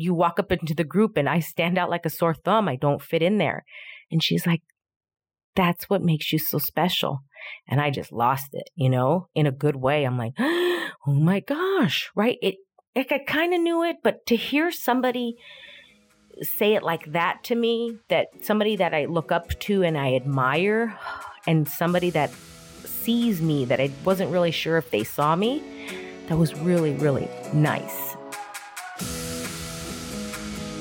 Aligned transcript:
you 0.00 0.14
walk 0.14 0.38
up 0.38 0.52
into 0.52 0.74
the 0.74 0.84
group 0.84 1.16
and 1.16 1.28
I 1.28 1.40
stand 1.40 1.78
out 1.78 1.90
like 1.90 2.06
a 2.06 2.10
sore 2.10 2.34
thumb. 2.34 2.68
I 2.68 2.76
don't 2.76 3.02
fit 3.02 3.22
in 3.22 3.38
there. 3.38 3.64
And 4.10 4.22
she's 4.22 4.46
like, 4.46 4.62
that's 5.56 5.90
what 5.90 6.02
makes 6.02 6.32
you 6.32 6.38
so 6.38 6.58
special. 6.58 7.20
And 7.68 7.80
I 7.80 7.90
just 7.90 8.12
lost 8.12 8.48
it, 8.52 8.68
you 8.74 8.88
know, 8.88 9.28
in 9.34 9.46
a 9.46 9.52
good 9.52 9.76
way. 9.76 10.04
I'm 10.04 10.18
like, 10.18 10.32
oh 10.38 10.90
my 11.06 11.40
gosh, 11.40 12.10
right? 12.14 12.38
It, 12.42 12.56
like 12.94 13.12
I 13.12 13.18
kind 13.18 13.54
of 13.54 13.60
knew 13.60 13.82
it, 13.84 13.96
but 14.02 14.26
to 14.26 14.36
hear 14.36 14.70
somebody 14.70 15.36
say 16.42 16.74
it 16.74 16.82
like 16.82 17.12
that 17.12 17.44
to 17.44 17.54
me, 17.54 17.98
that 18.08 18.28
somebody 18.42 18.76
that 18.76 18.94
I 18.94 19.04
look 19.06 19.30
up 19.32 19.48
to 19.60 19.82
and 19.82 19.98
I 19.98 20.14
admire, 20.14 20.98
and 21.46 21.68
somebody 21.68 22.10
that 22.10 22.30
sees 22.84 23.40
me 23.40 23.64
that 23.64 23.80
I 23.80 23.90
wasn't 24.04 24.30
really 24.30 24.50
sure 24.50 24.76
if 24.76 24.90
they 24.90 25.04
saw 25.04 25.34
me, 25.36 25.62
that 26.28 26.36
was 26.36 26.54
really, 26.60 26.92
really 26.94 27.28
nice. 27.52 28.09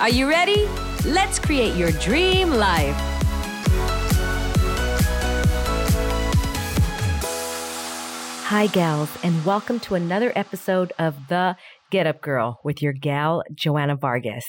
Are 0.00 0.08
you 0.08 0.26
ready? 0.26 0.66
Let's 1.04 1.38
create 1.38 1.76
your 1.76 1.90
dream 1.90 2.52
life. 2.52 2.96
Hi, 8.46 8.66
gals, 8.72 9.10
and 9.22 9.44
welcome 9.44 9.78
to 9.80 9.96
another 9.96 10.32
episode 10.34 10.94
of 10.98 11.28
The 11.28 11.54
Get 11.90 12.06
Up 12.06 12.22
Girl 12.22 12.60
with 12.64 12.80
your 12.80 12.94
gal, 12.94 13.42
Joanna 13.52 13.94
Vargas. 13.94 14.46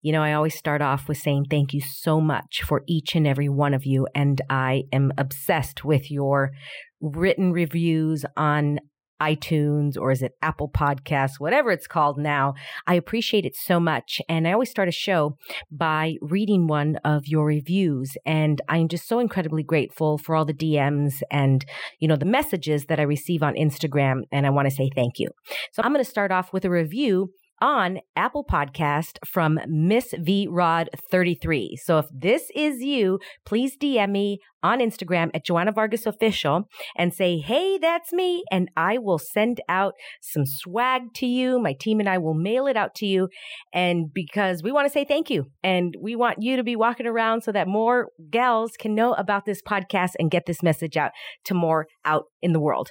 You 0.00 0.12
know, 0.12 0.22
I 0.22 0.34
always 0.34 0.56
start 0.56 0.80
off 0.80 1.08
with 1.08 1.18
saying 1.18 1.46
thank 1.50 1.74
you 1.74 1.80
so 1.80 2.20
much 2.20 2.62
for 2.62 2.84
each 2.86 3.16
and 3.16 3.26
every 3.26 3.48
one 3.48 3.74
of 3.74 3.84
you. 3.84 4.06
And 4.14 4.40
I 4.48 4.84
am 4.92 5.12
obsessed 5.18 5.84
with 5.84 6.08
your 6.08 6.52
written 7.00 7.52
reviews 7.52 8.24
on 8.36 8.78
iTunes 9.20 9.96
or 9.96 10.10
is 10.10 10.22
it 10.22 10.32
Apple 10.42 10.68
Podcasts, 10.68 11.38
whatever 11.38 11.70
it's 11.70 11.86
called 11.86 12.18
now. 12.18 12.54
I 12.86 12.94
appreciate 12.94 13.44
it 13.44 13.56
so 13.56 13.80
much. 13.80 14.20
And 14.28 14.46
I 14.46 14.52
always 14.52 14.70
start 14.70 14.88
a 14.88 14.92
show 14.92 15.36
by 15.70 16.14
reading 16.20 16.66
one 16.66 16.96
of 17.04 17.26
your 17.26 17.46
reviews. 17.46 18.16
And 18.24 18.60
I'm 18.68 18.88
just 18.88 19.08
so 19.08 19.18
incredibly 19.18 19.62
grateful 19.62 20.18
for 20.18 20.36
all 20.36 20.44
the 20.44 20.54
DMs 20.54 21.22
and, 21.30 21.64
you 21.98 22.08
know, 22.08 22.16
the 22.16 22.24
messages 22.24 22.86
that 22.86 23.00
I 23.00 23.04
receive 23.04 23.42
on 23.42 23.54
Instagram. 23.54 24.22
And 24.30 24.46
I 24.46 24.50
want 24.50 24.68
to 24.68 24.74
say 24.74 24.90
thank 24.94 25.18
you. 25.18 25.28
So 25.72 25.82
I'm 25.82 25.92
going 25.92 26.04
to 26.04 26.10
start 26.10 26.32
off 26.32 26.52
with 26.52 26.64
a 26.64 26.70
review 26.70 27.32
on 27.60 28.00
Apple 28.16 28.44
Podcast 28.44 29.18
from 29.26 29.58
Miss 29.66 30.14
V 30.18 30.46
Rod 30.50 30.90
33. 31.10 31.76
So 31.82 31.98
if 31.98 32.06
this 32.12 32.50
is 32.54 32.80
you, 32.82 33.18
please 33.44 33.76
DM 33.76 34.10
me 34.10 34.38
on 34.62 34.80
Instagram 34.80 35.30
at 35.34 35.44
Joanna 35.44 35.72
Vargas 35.72 36.06
Official 36.06 36.68
and 36.96 37.14
say, 37.14 37.38
Hey, 37.38 37.78
that's 37.78 38.12
me. 38.12 38.44
And 38.50 38.68
I 38.76 38.98
will 38.98 39.18
send 39.18 39.60
out 39.68 39.94
some 40.20 40.44
swag 40.46 41.14
to 41.14 41.26
you. 41.26 41.60
My 41.60 41.74
team 41.74 42.00
and 42.00 42.08
I 42.08 42.18
will 42.18 42.34
mail 42.34 42.66
it 42.66 42.76
out 42.76 42.94
to 42.96 43.06
you. 43.06 43.28
And 43.72 44.12
because 44.12 44.62
we 44.62 44.72
want 44.72 44.86
to 44.86 44.92
say 44.92 45.04
thank 45.04 45.30
you 45.30 45.46
and 45.62 45.94
we 46.00 46.16
want 46.16 46.38
you 46.40 46.56
to 46.56 46.64
be 46.64 46.76
walking 46.76 47.06
around 47.06 47.42
so 47.42 47.52
that 47.52 47.68
more 47.68 48.08
gals 48.30 48.72
can 48.78 48.94
know 48.94 49.14
about 49.14 49.44
this 49.44 49.62
podcast 49.62 50.12
and 50.18 50.30
get 50.30 50.46
this 50.46 50.62
message 50.62 50.96
out 50.96 51.12
to 51.44 51.54
more 51.54 51.86
out 52.04 52.24
in 52.42 52.52
the 52.52 52.60
world. 52.60 52.90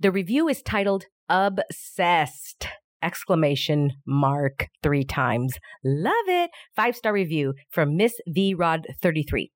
The 0.00 0.10
review 0.10 0.48
is 0.48 0.62
titled 0.62 1.06
Obsessed 1.28 2.66
exclamation 3.02 3.92
mark 4.06 4.68
three 4.82 5.04
times. 5.04 5.54
Love 5.84 6.28
it. 6.28 6.50
Five 6.76 6.96
star 6.96 7.12
review 7.12 7.54
from 7.70 7.96
Miss 7.96 8.14
V 8.26 8.54
Rod 8.54 8.86
33. 9.02 9.50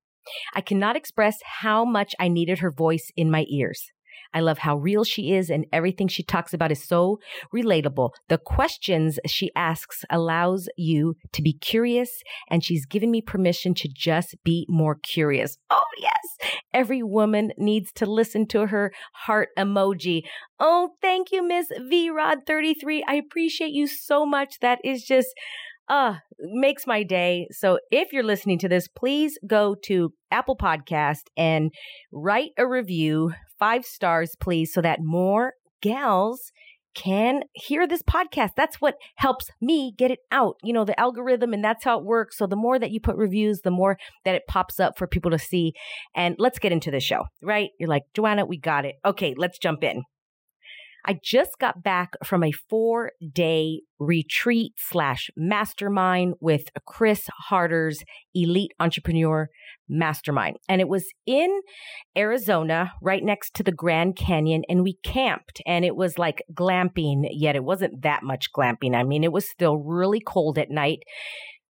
I 0.53 0.61
cannot 0.61 0.95
express 0.95 1.37
how 1.61 1.85
much 1.85 2.13
I 2.19 2.27
needed 2.27 2.59
her 2.59 2.71
voice 2.71 3.11
in 3.15 3.31
my 3.31 3.45
ears. 3.49 3.91
I 4.33 4.41
love 4.41 4.59
how 4.59 4.77
real 4.77 5.03
she 5.03 5.33
is 5.33 5.49
and 5.49 5.65
everything 5.71 6.07
she 6.07 6.23
talks 6.23 6.53
about 6.53 6.71
is 6.71 6.83
so 6.83 7.19
relatable. 7.53 8.11
The 8.29 8.37
questions 8.37 9.19
she 9.25 9.51
asks 9.55 10.03
allows 10.09 10.69
you 10.77 11.15
to 11.33 11.41
be 11.41 11.53
curious 11.53 12.09
and 12.49 12.63
she's 12.63 12.85
given 12.85 13.11
me 13.11 13.21
permission 13.21 13.73
to 13.75 13.89
just 13.93 14.35
be 14.43 14.65
more 14.69 14.95
curious. 14.95 15.57
Oh 15.69 15.81
yes. 15.99 16.37
Every 16.73 17.03
woman 17.03 17.51
needs 17.57 17.91
to 17.93 18.05
listen 18.05 18.47
to 18.47 18.67
her 18.67 18.91
heart 19.13 19.49
emoji. 19.57 20.23
Oh, 20.59 20.91
thank 21.01 21.31
you, 21.31 21.47
Miss 21.47 21.67
V 21.89 22.09
Rod 22.09 22.39
33. 22.45 23.03
I 23.07 23.15
appreciate 23.15 23.71
you 23.71 23.87
so 23.87 24.25
much. 24.25 24.59
That 24.61 24.79
is 24.83 25.03
just 25.03 25.27
uh 25.89 26.15
makes 26.39 26.85
my 26.85 27.03
day. 27.03 27.47
So 27.51 27.79
if 27.91 28.11
you're 28.11 28.23
listening 28.23 28.59
to 28.59 28.69
this, 28.69 28.87
please 28.87 29.37
go 29.47 29.75
to 29.85 30.13
Apple 30.31 30.57
Podcast 30.57 31.23
and 31.35 31.71
write 32.11 32.51
a 32.57 32.67
review, 32.67 33.33
five 33.59 33.85
stars 33.85 34.35
please, 34.39 34.73
so 34.73 34.81
that 34.81 34.99
more 35.01 35.53
gals 35.81 36.51
can 36.97 37.43
hear 37.53 37.87
this 37.87 38.01
podcast. 38.01 38.51
That's 38.57 38.81
what 38.81 38.95
helps 39.15 39.51
me 39.61 39.93
get 39.95 40.09
it 40.09 40.19
out. 40.31 40.55
You 40.63 40.73
know, 40.73 40.83
the 40.83 40.99
algorithm 40.99 41.53
and 41.53 41.63
that's 41.63 41.83
how 41.83 41.99
it 41.99 42.05
works. 42.05 42.37
So 42.37 42.47
the 42.47 42.55
more 42.55 42.79
that 42.79 42.89
you 42.89 42.99
put 42.99 43.15
reviews, 43.15 43.61
the 43.61 43.69
more 43.71 43.97
that 44.25 44.33
it 44.33 44.47
pops 44.47 44.79
up 44.79 44.97
for 44.97 45.05
people 45.05 45.29
to 45.29 45.37
see. 45.37 45.73
And 46.15 46.35
let's 46.39 46.57
get 46.57 46.71
into 46.71 46.89
the 46.89 46.99
show, 46.99 47.25
right? 47.41 47.69
You're 47.79 47.89
like, 47.89 48.03
Joanna, 48.15 48.45
we 48.45 48.57
got 48.57 48.83
it. 48.83 48.95
Okay, 49.05 49.35
let's 49.37 49.59
jump 49.59 49.83
in. 49.83 50.03
I 51.07 51.17
just 51.23 51.51
got 51.59 51.81
back 51.81 52.15
from 52.25 52.43
a 52.43 52.51
four 52.51 53.13
day 53.33 53.81
retreat 53.97 54.73
slash 54.77 55.29
mastermind 55.37 56.35
with 56.41 56.65
Chris 56.85 57.29
Harder's 57.47 58.03
Elite 58.35 58.73
Entrepreneur 58.79 59.47
Mastermind. 59.87 60.57
And 60.67 60.81
it 60.81 60.89
was 60.89 61.05
in 61.25 61.61
Arizona, 62.17 62.91
right 63.01 63.23
next 63.23 63.53
to 63.55 63.63
the 63.63 63.71
Grand 63.71 64.17
Canyon. 64.17 64.63
And 64.67 64.83
we 64.83 64.97
camped 65.03 65.61
and 65.65 65.85
it 65.85 65.95
was 65.95 66.19
like 66.19 66.43
glamping, 66.53 67.25
yet 67.31 67.55
it 67.55 67.63
wasn't 67.63 68.01
that 68.01 68.23
much 68.23 68.51
glamping. 68.51 68.93
I 68.93 69.03
mean, 69.03 69.23
it 69.23 69.31
was 69.31 69.49
still 69.49 69.77
really 69.77 70.19
cold 70.19 70.57
at 70.57 70.69
night 70.69 70.99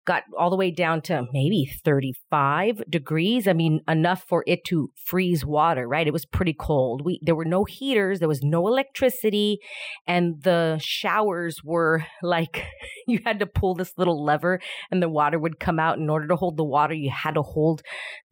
got 0.06 0.22
all 0.38 0.50
the 0.50 0.56
way 0.56 0.70
down 0.70 1.02
to 1.02 1.24
maybe 1.32 1.68
35 1.84 2.82
degrees. 2.88 3.48
I 3.48 3.52
mean, 3.52 3.80
enough 3.88 4.24
for 4.26 4.44
it 4.46 4.64
to 4.66 4.90
freeze 5.04 5.44
water, 5.44 5.86
right? 5.86 6.06
It 6.06 6.12
was 6.12 6.24
pretty 6.24 6.54
cold. 6.58 7.02
We 7.04 7.20
there 7.22 7.34
were 7.34 7.44
no 7.44 7.64
heaters, 7.64 8.20
there 8.20 8.28
was 8.28 8.42
no 8.42 8.68
electricity, 8.68 9.58
and 10.06 10.42
the 10.42 10.78
showers 10.80 11.58
were 11.64 12.04
like 12.22 12.64
you 13.06 13.20
had 13.24 13.40
to 13.40 13.46
pull 13.46 13.74
this 13.74 13.92
little 13.96 14.24
lever 14.24 14.60
and 14.90 15.02
the 15.02 15.08
water 15.08 15.38
would 15.38 15.58
come 15.58 15.78
out 15.78 15.98
in 15.98 16.08
order 16.08 16.28
to 16.28 16.36
hold 16.36 16.56
the 16.56 16.64
water, 16.64 16.94
you 16.94 17.10
had 17.10 17.34
to 17.34 17.42
hold 17.42 17.82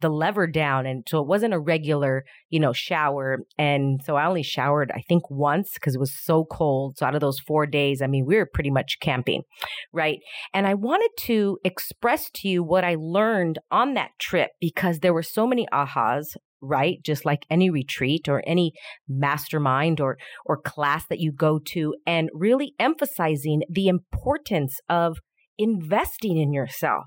the 0.01 0.09
lever 0.09 0.47
down 0.47 0.85
and 0.85 1.03
so 1.07 1.19
it 1.19 1.27
wasn't 1.27 1.53
a 1.53 1.59
regular, 1.59 2.23
you 2.49 2.59
know, 2.59 2.73
shower. 2.73 3.39
And 3.57 4.01
so 4.03 4.15
I 4.15 4.25
only 4.25 4.43
showered 4.43 4.91
I 4.95 5.01
think 5.07 5.29
once 5.29 5.71
because 5.73 5.95
it 5.95 5.99
was 5.99 6.15
so 6.23 6.45
cold. 6.45 6.97
So 6.97 7.05
out 7.05 7.15
of 7.15 7.21
those 7.21 7.39
4 7.39 7.65
days, 7.67 8.01
I 8.01 8.07
mean, 8.07 8.25
we 8.25 8.37
were 8.37 8.49
pretty 8.51 8.71
much 8.71 8.97
camping, 9.01 9.43
right? 9.91 10.19
And 10.53 10.65
I 10.65 10.73
wanted 10.73 11.09
to 11.25 11.57
express 11.65 12.29
to 12.35 12.47
you 12.47 12.63
what 12.63 12.85
I 12.85 12.95
learned 12.97 13.59
on 13.71 13.95
that 13.95 14.11
trip 14.19 14.51
because 14.61 14.99
there 14.99 15.13
were 15.13 15.23
so 15.23 15.45
many 15.45 15.67
ahas 15.73 16.35
right? 16.61 16.97
Just 17.03 17.25
like 17.25 17.45
any 17.49 17.69
retreat 17.69 18.27
or 18.27 18.41
any 18.47 18.73
mastermind 19.07 19.99
or 19.99 20.17
or 20.45 20.59
class 20.59 21.05
that 21.09 21.19
you 21.19 21.31
go 21.31 21.59
to 21.73 21.93
and 22.07 22.29
really 22.33 22.73
emphasizing 22.79 23.61
the 23.69 23.87
importance 23.87 24.79
of 24.89 25.17
investing 25.57 26.37
in 26.37 26.53
yourself. 26.53 27.05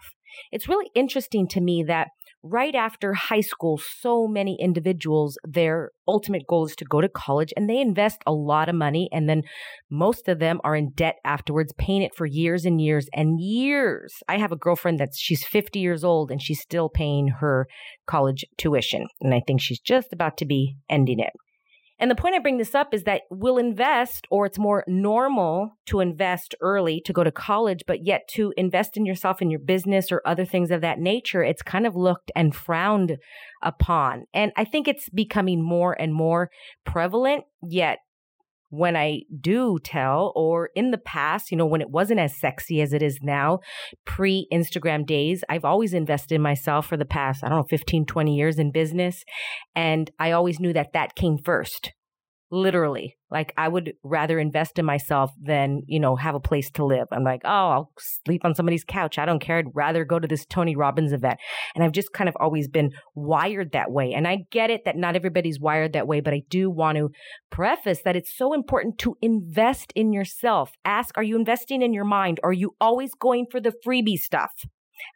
It's 0.52 0.68
really 0.68 0.90
interesting 0.94 1.48
to 1.48 1.60
me 1.60 1.82
that 1.86 2.08
right 2.42 2.74
after 2.74 3.12
high 3.14 3.40
school, 3.40 3.78
so 3.78 4.26
many 4.26 4.56
individuals, 4.60 5.38
their 5.44 5.90
ultimate 6.06 6.46
goal 6.46 6.66
is 6.66 6.76
to 6.76 6.84
go 6.84 7.00
to 7.00 7.08
college 7.08 7.52
and 7.56 7.68
they 7.68 7.80
invest 7.80 8.22
a 8.26 8.32
lot 8.32 8.68
of 8.68 8.74
money. 8.74 9.08
And 9.12 9.28
then 9.28 9.42
most 9.90 10.28
of 10.28 10.38
them 10.38 10.60
are 10.64 10.76
in 10.76 10.90
debt 10.90 11.16
afterwards, 11.24 11.72
paying 11.78 12.02
it 12.02 12.14
for 12.14 12.26
years 12.26 12.64
and 12.64 12.80
years 12.80 13.08
and 13.12 13.40
years. 13.40 14.14
I 14.28 14.38
have 14.38 14.52
a 14.52 14.56
girlfriend 14.56 14.98
that's, 15.00 15.18
she's 15.18 15.44
50 15.44 15.78
years 15.78 16.04
old 16.04 16.30
and 16.30 16.40
she's 16.40 16.60
still 16.60 16.88
paying 16.88 17.28
her 17.28 17.66
college 18.06 18.44
tuition. 18.56 19.06
And 19.20 19.34
I 19.34 19.42
think 19.46 19.60
she's 19.60 19.80
just 19.80 20.12
about 20.12 20.36
to 20.38 20.46
be 20.46 20.76
ending 20.88 21.20
it. 21.20 21.32
And 21.98 22.10
the 22.10 22.14
point 22.14 22.34
I 22.34 22.38
bring 22.38 22.58
this 22.58 22.74
up 22.74 22.94
is 22.94 23.04
that 23.04 23.22
we'll 23.30 23.58
invest, 23.58 24.26
or 24.30 24.46
it's 24.46 24.58
more 24.58 24.84
normal 24.86 25.76
to 25.86 26.00
invest 26.00 26.54
early 26.60 27.00
to 27.06 27.12
go 27.12 27.24
to 27.24 27.32
college, 27.32 27.82
but 27.86 28.06
yet 28.06 28.28
to 28.34 28.52
invest 28.56 28.96
in 28.96 29.04
yourself 29.04 29.42
in 29.42 29.50
your 29.50 29.60
business 29.60 30.12
or 30.12 30.22
other 30.24 30.44
things 30.44 30.70
of 30.70 30.80
that 30.82 30.98
nature, 31.00 31.42
it's 31.42 31.62
kind 31.62 31.86
of 31.86 31.96
looked 31.96 32.30
and 32.36 32.54
frowned 32.54 33.18
upon. 33.62 34.24
And 34.32 34.52
I 34.56 34.64
think 34.64 34.86
it's 34.86 35.08
becoming 35.08 35.62
more 35.62 36.00
and 36.00 36.14
more 36.14 36.50
prevalent, 36.84 37.44
yet 37.62 37.98
when 38.70 38.96
I 38.96 39.22
do 39.40 39.78
tell, 39.82 40.32
or 40.36 40.70
in 40.74 40.90
the 40.90 40.98
past, 40.98 41.50
you 41.50 41.56
know, 41.56 41.66
when 41.66 41.80
it 41.80 41.90
wasn't 41.90 42.20
as 42.20 42.38
sexy 42.38 42.80
as 42.80 42.92
it 42.92 43.02
is 43.02 43.18
now, 43.22 43.60
pre 44.04 44.46
Instagram 44.52 45.06
days, 45.06 45.42
I've 45.48 45.64
always 45.64 45.94
invested 45.94 46.34
in 46.34 46.42
myself 46.42 46.86
for 46.86 46.96
the 46.96 47.04
past, 47.04 47.42
I 47.44 47.48
don't 47.48 47.58
know, 47.58 47.66
15, 47.68 48.06
20 48.06 48.34
years 48.34 48.58
in 48.58 48.70
business. 48.70 49.24
And 49.74 50.10
I 50.18 50.32
always 50.32 50.60
knew 50.60 50.72
that 50.72 50.92
that 50.92 51.14
came 51.14 51.38
first 51.38 51.92
literally 52.50 53.16
like 53.30 53.52
i 53.56 53.68
would 53.68 53.92
rather 54.02 54.38
invest 54.38 54.78
in 54.78 54.84
myself 54.84 55.30
than 55.40 55.82
you 55.86 56.00
know 56.00 56.16
have 56.16 56.34
a 56.34 56.40
place 56.40 56.70
to 56.70 56.84
live. 56.84 57.06
I'm 57.12 57.24
like 57.24 57.42
oh 57.44 57.68
i'll 57.68 57.92
sleep 57.98 58.44
on 58.44 58.54
somebody's 58.54 58.84
couch. 58.84 59.18
I 59.18 59.26
don't 59.26 59.40
care. 59.40 59.58
I'd 59.58 59.66
rather 59.74 60.04
go 60.04 60.18
to 60.18 60.28
this 60.28 60.46
tony 60.46 60.74
robbins 60.74 61.12
event. 61.12 61.38
And 61.74 61.84
i've 61.84 61.92
just 61.92 62.12
kind 62.12 62.28
of 62.28 62.36
always 62.40 62.68
been 62.68 62.90
wired 63.14 63.72
that 63.72 63.90
way. 63.90 64.12
And 64.14 64.26
i 64.26 64.38
get 64.50 64.70
it 64.70 64.84
that 64.84 64.96
not 64.96 65.16
everybody's 65.16 65.60
wired 65.60 65.92
that 65.92 66.06
way 66.06 66.20
but 66.20 66.34
i 66.34 66.42
do 66.48 66.70
want 66.70 66.96
to 66.98 67.10
preface 67.50 68.02
that 68.04 68.16
it's 68.16 68.36
so 68.36 68.52
important 68.52 68.98
to 68.98 69.16
invest 69.20 69.92
in 69.94 70.12
yourself. 70.12 70.72
Ask 70.84 71.16
are 71.18 71.22
you 71.22 71.36
investing 71.36 71.82
in 71.82 71.92
your 71.92 72.04
mind? 72.04 72.40
Are 72.42 72.52
you 72.52 72.74
always 72.80 73.10
going 73.14 73.46
for 73.50 73.60
the 73.60 73.74
freebie 73.86 74.16
stuff 74.16 74.52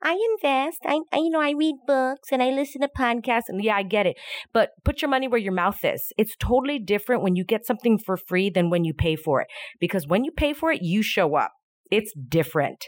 I 0.02 0.18
invest. 0.34 0.78
I, 0.84 1.00
I, 1.12 1.18
you 1.18 1.30
know, 1.30 1.40
I 1.40 1.52
read 1.52 1.76
books 1.86 2.28
and 2.32 2.42
I 2.42 2.50
listen 2.50 2.80
to 2.82 2.88
podcasts 2.96 3.48
and 3.48 3.62
yeah, 3.62 3.76
I 3.76 3.82
get 3.82 4.06
it. 4.06 4.16
But 4.52 4.70
put 4.84 5.02
your 5.02 5.08
money 5.08 5.28
where 5.28 5.40
your 5.40 5.52
mouth 5.52 5.84
is. 5.84 6.12
It's 6.18 6.36
totally 6.38 6.78
different 6.78 7.22
when 7.22 7.36
you 7.36 7.44
get 7.44 7.66
something 7.66 7.98
for 7.98 8.16
free 8.16 8.50
than 8.50 8.70
when 8.70 8.84
you 8.84 8.94
pay 8.94 9.16
for 9.16 9.40
it. 9.40 9.48
Because 9.80 10.06
when 10.06 10.24
you 10.24 10.30
pay 10.30 10.52
for 10.52 10.72
it, 10.72 10.82
you 10.82 11.02
show 11.02 11.36
up. 11.36 11.52
It's 11.90 12.12
different. 12.28 12.84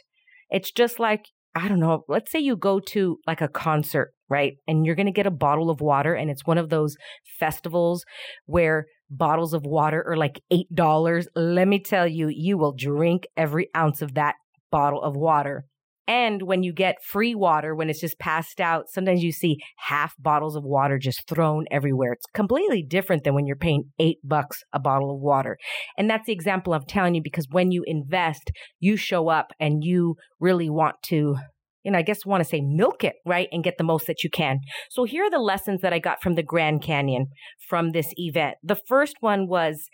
It's 0.51 0.71
just 0.71 0.99
like, 0.99 1.27
I 1.55 1.69
don't 1.69 1.81
know, 1.81 2.03
let's 2.09 2.33
say 2.33 2.41
you 2.41 2.57
go 2.57 2.81
to 2.81 3.19
like 3.27 3.41
a 3.41 3.49
concert, 3.49 4.13
right? 4.29 4.55
And 4.67 4.85
you're 4.85 4.97
going 4.97 5.07
to 5.07 5.13
get 5.13 5.27
a 5.27 5.31
bottle 5.31 5.71
of 5.71 5.81
water 5.81 6.15
and 6.15 6.31
it's 6.31 6.45
one 6.45 6.59
of 6.59 6.69
those 6.69 6.97
festivals 7.39 8.05
where 8.47 8.87
bottles 9.11 9.55
of 9.55 9.65
water 9.65 10.05
are 10.07 10.17
like 10.17 10.41
$8. 10.53 11.27
Let 11.37 11.69
me 11.69 11.79
tell 11.79 12.09
you, 12.09 12.29
you 12.29 12.59
will 12.59 12.75
drink 12.77 13.27
every 13.37 13.69
ounce 13.77 14.03
of 14.03 14.15
that 14.15 14.35
bottle 14.71 15.03
of 15.03 15.15
water 15.15 15.67
and 16.07 16.43
when 16.43 16.63
you 16.63 16.73
get 16.73 17.03
free 17.03 17.35
water, 17.35 17.75
when 17.75 17.89
it's 17.89 18.01
just 18.01 18.19
passed 18.19 18.61
out, 18.61 18.91
sometimes 18.91 19.23
you 19.23 19.33
see 19.33 19.57
half 19.79 20.15
bottles 20.19 20.55
of 20.55 20.63
water 20.63 20.99
just 20.99 21.27
thrown 21.27 21.65
everywhere. 21.71 22.13
It's 22.13 22.27
completely 22.35 22.83
different 22.83 23.25
than 23.25 23.35
when 23.35 23.47
you're 23.47 23.57
paying 23.57 23.85
eight 23.99 24.19
bucks 24.23 24.63
a 24.73 24.79
bottle 24.79 25.15
of 25.15 25.21
water. 25.21 25.57
And 25.97 26.11
that's 26.11 26.27
the 26.27 26.33
example 26.33 26.75
I'm 26.75 26.85
telling 26.87 27.15
you 27.15 27.23
because 27.23 27.49
when 27.51 27.71
you 27.71 27.85
invest, 27.87 28.51
you 28.81 28.97
show 28.97 29.29
up 29.29 29.53
and 29.59 29.83
you 29.83 30.17
really 30.41 30.69
want 30.69 30.97
to 31.05 31.37
you 31.85 31.91
know, 31.93 31.99
I 31.99 32.03
guess 32.03 32.25
want 32.25 32.43
to 32.43 32.49
say 32.49 32.63
milk 32.63 33.05
it, 33.05 33.17
right? 33.27 33.47
And 33.53 33.63
get 33.63 33.77
the 33.77 33.85
most 33.85 34.07
that 34.07 34.25
you 34.25 34.31
can. 34.31 34.61
So 34.89 35.05
here 35.05 35.25
are 35.25 35.31
the 35.31 35.39
lessons 35.39 35.83
that 35.83 35.93
I 35.93 35.99
got 35.99 36.23
from 36.23 36.35
the 36.35 36.43
Grand 36.43 36.83
Canyon 36.83 37.27
from 37.69 37.93
this 37.93 38.09
event. 38.17 38.57
The 38.63 38.79
first 38.89 39.17
one 39.21 39.49
was 39.49 39.91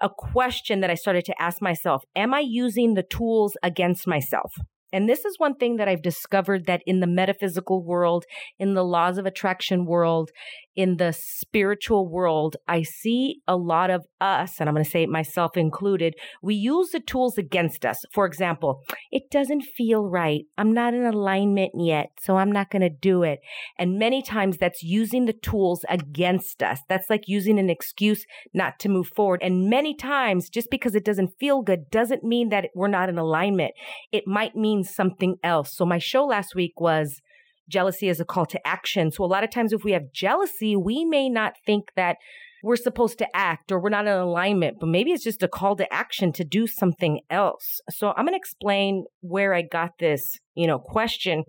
a 0.00 0.08
question 0.08 0.78
that 0.80 0.90
I 0.90 0.94
started 0.94 1.24
to 1.24 1.42
ask 1.42 1.60
myself 1.60 2.04
Am 2.14 2.32
I 2.32 2.38
using 2.38 2.94
the 2.94 3.02
tools 3.02 3.56
against 3.64 4.06
myself? 4.06 4.52
And 4.92 5.08
this 5.08 5.24
is 5.24 5.34
one 5.38 5.54
thing 5.54 5.76
that 5.76 5.88
I've 5.88 6.02
discovered 6.02 6.66
that 6.66 6.82
in 6.86 7.00
the 7.00 7.06
metaphysical 7.06 7.84
world, 7.84 8.24
in 8.58 8.74
the 8.74 8.84
laws 8.84 9.18
of 9.18 9.26
attraction 9.26 9.84
world, 9.84 10.30
in 10.78 10.96
the 10.96 11.12
spiritual 11.12 12.08
world, 12.08 12.54
I 12.68 12.84
see 12.84 13.40
a 13.48 13.56
lot 13.56 13.90
of 13.90 14.06
us, 14.20 14.60
and 14.60 14.68
I'm 14.68 14.76
going 14.76 14.84
to 14.84 14.90
say 14.90 15.06
myself 15.06 15.56
included, 15.56 16.14
we 16.40 16.54
use 16.54 16.90
the 16.90 17.00
tools 17.00 17.36
against 17.36 17.84
us. 17.84 17.98
For 18.12 18.24
example, 18.24 18.82
it 19.10 19.24
doesn't 19.28 19.62
feel 19.62 20.08
right. 20.08 20.42
I'm 20.56 20.72
not 20.72 20.94
in 20.94 21.04
alignment 21.04 21.72
yet, 21.76 22.10
so 22.20 22.36
I'm 22.36 22.52
not 22.52 22.70
going 22.70 22.82
to 22.82 22.90
do 22.90 23.24
it. 23.24 23.40
And 23.76 23.98
many 23.98 24.22
times 24.22 24.56
that's 24.56 24.84
using 24.84 25.24
the 25.24 25.32
tools 25.32 25.84
against 25.88 26.62
us. 26.62 26.78
That's 26.88 27.10
like 27.10 27.24
using 27.26 27.58
an 27.58 27.70
excuse 27.70 28.24
not 28.54 28.78
to 28.78 28.88
move 28.88 29.08
forward. 29.08 29.40
And 29.42 29.68
many 29.68 29.96
times, 29.96 30.48
just 30.48 30.70
because 30.70 30.94
it 30.94 31.04
doesn't 31.04 31.32
feel 31.40 31.60
good 31.60 31.90
doesn't 31.90 32.22
mean 32.22 32.50
that 32.50 32.66
we're 32.76 32.86
not 32.86 33.08
in 33.08 33.18
alignment. 33.18 33.72
It 34.12 34.28
might 34.28 34.54
mean 34.54 34.84
something 34.84 35.38
else. 35.42 35.74
So 35.74 35.84
my 35.84 35.98
show 35.98 36.24
last 36.24 36.54
week 36.54 36.80
was 36.80 37.20
jealousy 37.68 38.08
is 38.08 38.20
a 38.20 38.24
call 38.24 38.46
to 38.46 38.66
action. 38.66 39.10
So 39.10 39.24
a 39.24 39.26
lot 39.26 39.44
of 39.44 39.50
times 39.50 39.72
if 39.72 39.84
we 39.84 39.92
have 39.92 40.12
jealousy, 40.12 40.76
we 40.76 41.04
may 41.04 41.28
not 41.28 41.54
think 41.64 41.90
that 41.96 42.16
we're 42.62 42.76
supposed 42.76 43.18
to 43.18 43.36
act 43.36 43.70
or 43.70 43.80
we're 43.80 43.90
not 43.90 44.06
in 44.06 44.12
alignment, 44.12 44.78
but 44.80 44.88
maybe 44.88 45.12
it's 45.12 45.24
just 45.24 45.42
a 45.42 45.48
call 45.48 45.76
to 45.76 45.92
action 45.92 46.32
to 46.32 46.44
do 46.44 46.66
something 46.66 47.20
else. 47.30 47.80
So 47.90 48.08
I'm 48.16 48.24
going 48.24 48.32
to 48.32 48.36
explain 48.36 49.04
where 49.20 49.54
I 49.54 49.62
got 49.62 49.90
this, 50.00 50.36
you 50.54 50.66
know, 50.66 50.78
question. 50.78 51.44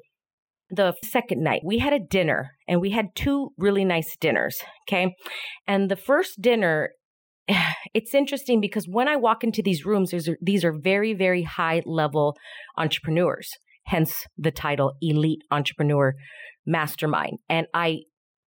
The 0.71 0.93
second 1.03 1.43
night, 1.43 1.61
we 1.65 1.79
had 1.79 1.93
a 1.93 1.99
dinner 1.99 2.51
and 2.67 2.79
we 2.79 2.91
had 2.91 3.15
two 3.15 3.49
really 3.57 3.83
nice 3.83 4.15
dinners. 4.19 4.55
Okay. 4.87 5.15
And 5.67 5.89
the 5.89 5.95
first 5.95 6.39
dinner, 6.41 6.91
it's 7.95 8.13
interesting 8.13 8.61
because 8.61 8.85
when 8.87 9.07
I 9.07 9.15
walk 9.15 9.43
into 9.43 9.63
these 9.63 9.83
rooms, 9.83 10.13
these 10.39 10.63
are 10.63 10.77
very, 10.77 11.15
very 11.15 11.41
high 11.41 11.81
level 11.87 12.37
entrepreneurs 12.77 13.49
hence 13.89 14.25
the 14.37 14.51
title 14.51 14.93
Elite 15.01 15.43
Entrepreneur 15.49 16.13
Mastermind. 16.65 17.39
And 17.49 17.65
I 17.73 18.01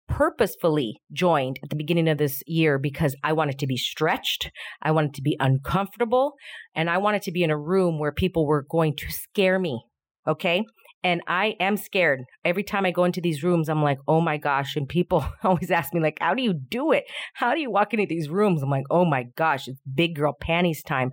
purposefully 0.08 1.00
joined 1.14 1.60
at 1.64 1.70
the 1.70 1.76
beginning 1.76 2.10
of 2.10 2.18
this 2.18 2.44
year 2.46 2.78
because 2.78 3.16
I 3.24 3.32
wanted 3.32 3.58
to 3.60 3.68
be 3.68 3.78
stretched, 3.78 4.52
I 4.82 4.92
wanted 4.92 5.14
to 5.14 5.22
be 5.22 5.38
uncomfortable, 5.40 6.34
and 6.76 6.90
I 6.90 6.98
wanted 6.98 7.22
to 7.24 7.32
be 7.32 7.44
in 7.44 7.52
a 7.52 7.58
room 7.58 8.00
where 8.00 8.12
people 8.12 8.46
were 8.46 8.66
going 8.70 8.96
to 8.98 9.12
scare 9.12 9.60
me. 9.60 9.82
Okay. 10.28 10.64
And 11.02 11.22
I 11.28 11.56
am 11.62 11.78
scared. 11.78 12.20
Every 12.44 12.64
time 12.64 12.86
I 12.86 12.92
go 12.92 13.06
into 13.06 13.22
these 13.22 13.42
rooms, 13.42 13.70
I'm 13.70 13.82
like, 13.82 14.00
oh 14.06 14.20
my 14.20 14.36
gosh. 14.36 14.76
And 14.76 14.90
people 14.90 15.26
always 15.46 15.72
ask 15.72 15.94
me, 15.94 16.02
like, 16.02 16.18
how 16.20 16.34
do 16.34 16.44
you 16.44 16.54
do 16.54 16.92
it? 16.92 17.06
How 17.36 17.54
do 17.54 17.62
you 17.62 17.72
walk 17.72 17.94
into 17.94 18.08
these 18.10 18.28
rooms? 18.28 18.62
I'm 18.62 18.70
like, 18.70 18.84
oh 18.90 19.06
my 19.06 19.24
gosh, 19.38 19.70
it's 19.70 19.80
big 19.96 20.16
girl 20.16 20.36
panties 20.42 20.84
time. 20.84 21.12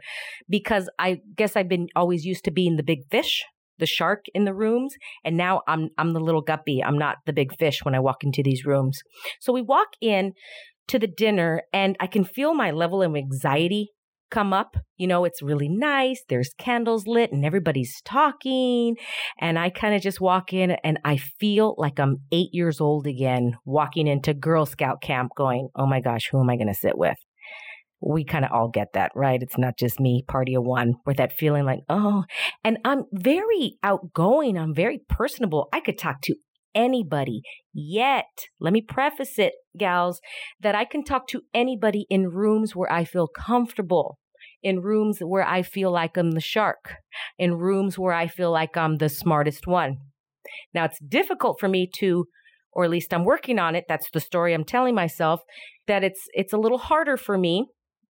Because 0.48 0.90
I 0.98 1.20
guess 1.36 1.54
I've 1.54 1.68
been 1.68 1.86
always 1.94 2.24
used 2.24 2.44
to 2.46 2.50
being 2.50 2.74
the 2.74 2.82
big 2.82 3.08
fish 3.12 3.44
the 3.78 3.86
shark 3.86 4.26
in 4.34 4.44
the 4.44 4.54
rooms 4.54 4.94
and 5.24 5.36
now 5.36 5.62
I'm 5.66 5.90
I'm 5.98 6.12
the 6.12 6.20
little 6.20 6.42
guppy. 6.42 6.82
I'm 6.82 6.98
not 6.98 7.18
the 7.26 7.32
big 7.32 7.56
fish 7.56 7.84
when 7.84 7.94
I 7.94 8.00
walk 8.00 8.24
into 8.24 8.42
these 8.42 8.64
rooms. 8.64 9.00
So 9.40 9.52
we 9.52 9.62
walk 9.62 9.88
in 10.00 10.32
to 10.88 10.98
the 10.98 11.06
dinner 11.06 11.62
and 11.72 11.96
I 12.00 12.06
can 12.06 12.24
feel 12.24 12.54
my 12.54 12.70
level 12.70 13.02
of 13.02 13.16
anxiety 13.16 13.90
come 14.30 14.52
up. 14.52 14.76
You 14.96 15.06
know, 15.06 15.24
it's 15.24 15.42
really 15.42 15.68
nice. 15.68 16.22
There's 16.28 16.50
candles 16.58 17.06
lit 17.06 17.32
and 17.32 17.44
everybody's 17.44 18.00
talking. 18.04 18.96
And 19.40 19.58
I 19.58 19.70
kind 19.70 19.94
of 19.94 20.02
just 20.02 20.20
walk 20.20 20.52
in 20.52 20.72
and 20.82 20.98
I 21.04 21.16
feel 21.16 21.74
like 21.78 21.98
I'm 21.98 22.18
eight 22.32 22.50
years 22.52 22.80
old 22.80 23.06
again, 23.06 23.56
walking 23.64 24.06
into 24.06 24.34
Girl 24.34 24.66
Scout 24.66 25.00
camp 25.00 25.32
going, 25.36 25.68
oh 25.76 25.86
my 25.86 26.00
gosh, 26.00 26.28
who 26.30 26.40
am 26.40 26.50
I 26.50 26.56
going 26.56 26.68
to 26.68 26.74
sit 26.74 26.98
with? 26.98 27.18
We 28.00 28.24
kind 28.24 28.44
of 28.44 28.52
all 28.52 28.68
get 28.68 28.88
that, 28.94 29.12
right? 29.14 29.42
It's 29.42 29.58
not 29.58 29.78
just 29.78 30.00
me, 30.00 30.22
party 30.26 30.54
of 30.54 30.64
one, 30.64 30.94
with 31.06 31.16
that 31.16 31.32
feeling 31.32 31.64
like, 31.64 31.80
oh, 31.88 32.24
and 32.62 32.78
I'm 32.84 33.04
very 33.12 33.78
outgoing. 33.82 34.58
I'm 34.58 34.74
very 34.74 35.00
personable. 35.08 35.68
I 35.72 35.80
could 35.80 35.98
talk 35.98 36.20
to 36.22 36.34
anybody. 36.74 37.40
Yet, 37.72 38.26
let 38.60 38.72
me 38.72 38.82
preface 38.82 39.38
it, 39.38 39.54
gals, 39.78 40.20
that 40.60 40.74
I 40.74 40.84
can 40.84 41.04
talk 41.04 41.26
to 41.28 41.42
anybody 41.54 42.06
in 42.10 42.28
rooms 42.28 42.76
where 42.76 42.92
I 42.92 43.04
feel 43.04 43.28
comfortable, 43.28 44.18
in 44.62 44.80
rooms 44.80 45.18
where 45.20 45.46
I 45.46 45.62
feel 45.62 45.90
like 45.90 46.16
I'm 46.16 46.32
the 46.32 46.40
shark, 46.40 46.96
in 47.38 47.54
rooms 47.54 47.98
where 47.98 48.12
I 48.12 48.26
feel 48.26 48.50
like 48.50 48.76
I'm 48.76 48.96
the 48.96 49.08
smartest 49.08 49.66
one. 49.66 49.96
Now, 50.74 50.84
it's 50.84 51.00
difficult 51.00 51.58
for 51.58 51.68
me 51.68 51.88
to 51.96 52.26
or 52.72 52.84
at 52.84 52.90
least 52.90 53.14
I'm 53.14 53.24
working 53.24 53.58
on 53.58 53.74
it. 53.74 53.86
That's 53.88 54.10
the 54.10 54.20
story 54.20 54.52
I'm 54.52 54.62
telling 54.62 54.94
myself 54.94 55.40
that 55.86 56.04
it's 56.04 56.20
it's 56.34 56.52
a 56.52 56.58
little 56.58 56.76
harder 56.76 57.16
for 57.16 57.38
me 57.38 57.68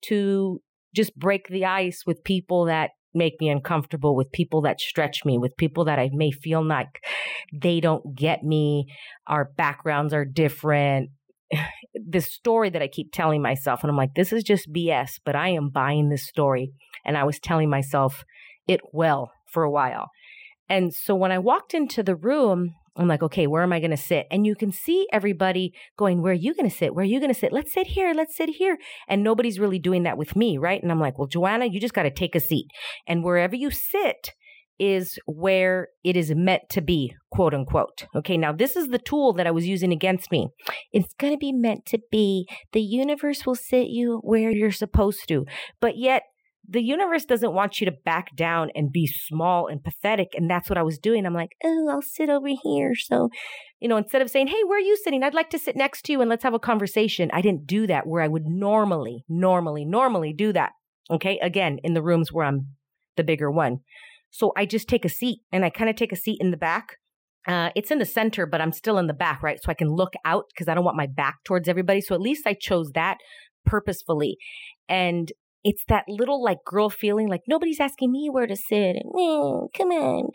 to 0.08 0.62
just 0.96 1.16
break 1.16 1.48
the 1.48 1.66
ice 1.66 2.04
with 2.06 2.24
people 2.24 2.66
that 2.66 2.92
make 3.14 3.40
me 3.40 3.50
uncomfortable, 3.50 4.16
with 4.16 4.32
people 4.32 4.62
that 4.62 4.80
stretch 4.80 5.24
me, 5.26 5.38
with 5.38 5.56
people 5.58 5.86
that 5.86 6.00
I 6.00 6.10
may 6.14 6.32
feel 6.32 6.66
like 6.66 7.02
they 7.54 7.80
don't 7.80 8.16
get 8.16 8.44
me. 8.44 8.88
Our 9.28 9.46
backgrounds 9.46 10.14
are 10.14 10.26
different. 10.26 11.10
this 11.94 12.34
story 12.34 12.70
that 12.70 12.82
I 12.82 12.88
keep 12.88 13.12
telling 13.12 13.42
myself, 13.42 13.82
and 13.84 13.90
I'm 13.90 13.98
like, 13.98 14.16
this 14.16 14.34
is 14.34 14.44
just 14.44 14.72
BS, 14.72 15.20
but 15.24 15.36
I 15.36 15.50
am 15.50 15.70
buying 15.70 16.10
this 16.10 16.28
story. 16.28 16.74
And 17.06 17.18
I 17.18 17.24
was 17.24 17.40
telling 17.40 17.70
myself 17.70 18.24
it 18.68 18.82
well 18.92 19.32
for 19.52 19.64
a 19.64 19.72
while. 19.72 20.10
And 20.68 20.94
so 20.94 21.16
when 21.16 21.32
I 21.32 21.40
walked 21.40 21.74
into 21.74 22.04
the 22.04 22.16
room, 22.16 22.74
I'm 22.98 23.08
like, 23.08 23.24
okay, 23.24 23.48
where 23.48 23.64
am 23.64 23.74
I 23.74 23.80
going 23.80 23.92
to 23.92 23.98
sit? 23.98 24.26
And 24.32 24.46
you 24.46 24.56
can 24.56 24.72
see 24.72 25.08
everybody 25.12 25.74
going, 25.98 26.22
where 26.22 26.32
are 26.32 26.36
you 26.36 26.54
going 26.54 26.70
to 26.70 26.76
sit? 26.76 26.96
Where 26.96 27.04
are 27.04 27.08
you 27.08 27.20
going 27.20 27.34
to 27.34 27.40
sit? 27.40 27.52
Let's 27.52 27.74
sit 27.74 27.88
here. 27.88 28.14
Let's 28.14 28.36
sit 28.36 28.50
here. 28.50 28.78
And 29.08 29.24
nobody's 29.24 29.60
really 29.60 29.80
doing 29.80 30.04
that 30.04 30.18
with 30.18 30.36
me, 30.36 30.58
right? 30.58 30.82
And 30.82 30.92
I'm 30.92 31.00
like, 31.00 31.18
well, 31.18 31.28
Joanna, 31.28 31.66
you 31.66 31.80
just 31.80 31.94
got 31.94 32.04
to 32.04 32.12
take 32.12 32.36
a 32.36 32.40
seat. 32.40 32.68
And 33.08 33.24
wherever 33.24 33.56
you 33.56 33.70
sit 33.70 34.32
is 34.80 35.18
where 35.26 35.88
it 36.04 36.18
is 36.18 36.34
meant 36.36 36.64
to 36.70 36.82
be, 36.82 37.14
quote 37.32 37.54
unquote. 37.54 38.08
Okay, 38.16 38.38
now 38.38 38.52
this 38.52 38.76
is 38.76 38.90
the 38.90 38.98
tool 38.98 39.34
that 39.34 39.48
I 39.48 39.52
was 39.52 39.68
using 39.68 39.92
against 39.92 40.32
me. 40.32 40.50
It's 40.92 41.14
going 41.18 41.34
to 41.34 41.38
be 41.38 41.54
meant 41.54 41.86
to 41.88 42.00
be. 42.12 42.48
The 42.74 42.82
universe 42.82 43.46
will 43.46 43.56
sit 43.56 43.88
you 43.88 44.20
where 44.24 44.52
you're 44.52 44.72
supposed 44.72 45.28
to. 45.30 45.46
But 45.80 45.98
yet, 45.98 46.24
the 46.68 46.82
universe 46.82 47.26
doesn't 47.26 47.54
want 47.54 47.80
you 47.80 47.86
to 47.86 47.92
back 47.92 48.36
down 48.36 48.70
and 48.76 48.92
be 48.92 49.08
small 49.08 49.68
and 49.68 49.84
pathetic. 49.84 50.30
And 50.36 50.50
that's 50.50 50.70
what 50.70 50.78
I 50.78 50.84
was 50.84 50.98
doing. 50.98 51.26
I'm 51.26 51.34
like, 51.34 51.52
oh, 51.64 51.90
I'll 51.90 52.02
sit 52.02 52.30
over 52.30 52.48
here. 52.64 52.94
So, 52.96 53.30
you 53.80 53.88
know, 53.88 53.98
instead 53.98 54.22
of 54.22 54.30
saying, 54.30 54.48
hey, 54.48 54.64
where 54.66 54.78
are 54.78 54.82
you 54.82 54.98
sitting? 54.98 55.24
I'd 55.24 55.34
like 55.34 55.50
to 55.52 55.60
sit 55.60 55.76
next 55.76 56.04
to 56.06 56.12
you 56.12 56.22
and 56.22 56.30
let's 56.30 56.44
have 56.44 56.54
a 56.54 56.60
conversation. 56.60 57.30
I 57.34 57.42
didn't 57.42 57.68
do 57.68 57.88
that 57.88 58.08
where 58.08 58.22
I 58.22 58.28
would 58.28 58.46
normally, 58.46 59.24
normally, 59.30 59.86
normally 59.86 60.34
do 60.34 60.54
that. 60.54 60.72
Okay. 61.10 61.40
Again, 61.40 61.80
in 61.84 61.94
the 61.94 62.02
rooms 62.02 62.32
where 62.32 62.46
I'm 62.46 62.68
the 63.16 63.24
bigger 63.24 63.52
one. 63.52 63.80
So 64.32 64.52
I 64.58 64.66
just 64.66 64.90
take 64.90 65.06
a 65.06 65.10
seat 65.10 65.40
and 65.52 65.64
I 65.64 65.70
kind 65.70 65.90
of 65.90 65.96
take 65.96 66.12
a 66.12 66.18
seat 66.18 66.40
in 66.42 66.52
the 66.52 66.58
back. 66.58 66.98
Uh, 67.48 67.70
it's 67.76 67.92
in 67.92 68.00
the 68.00 68.06
center, 68.06 68.46
but 68.48 68.60
I'm 68.60 68.72
still 68.72 68.98
in 68.98 69.08
the 69.08 69.14
back, 69.14 69.44
right? 69.44 69.60
So 69.62 69.70
I 69.70 69.76
can 69.76 69.90
look 69.90 70.14
out 70.26 70.46
because 70.50 70.68
I 70.68 70.74
don't 70.74 70.84
want 70.84 70.98
my 70.98 71.08
back 71.08 71.36
towards 71.46 71.70
everybody. 71.70 72.02
So 72.02 72.16
at 72.16 72.22
least 72.22 72.48
I 72.48 72.56
chose 72.60 72.92
that 72.96 73.18
purposefully. 73.66 74.38
And 74.90 75.32
it's 75.66 75.84
that 75.88 76.04
little 76.08 76.44
like 76.44 76.60
girl 76.64 76.92
feeling 76.92 77.28
like 77.28 77.42
nobody's 77.48 77.80
asking 77.80 78.12
me 78.12 78.30
where 78.32 78.46
to 78.46 78.56
sit. 78.56 78.98
Mm, 79.04 79.68
come 79.76 79.90
on. 79.90 80.30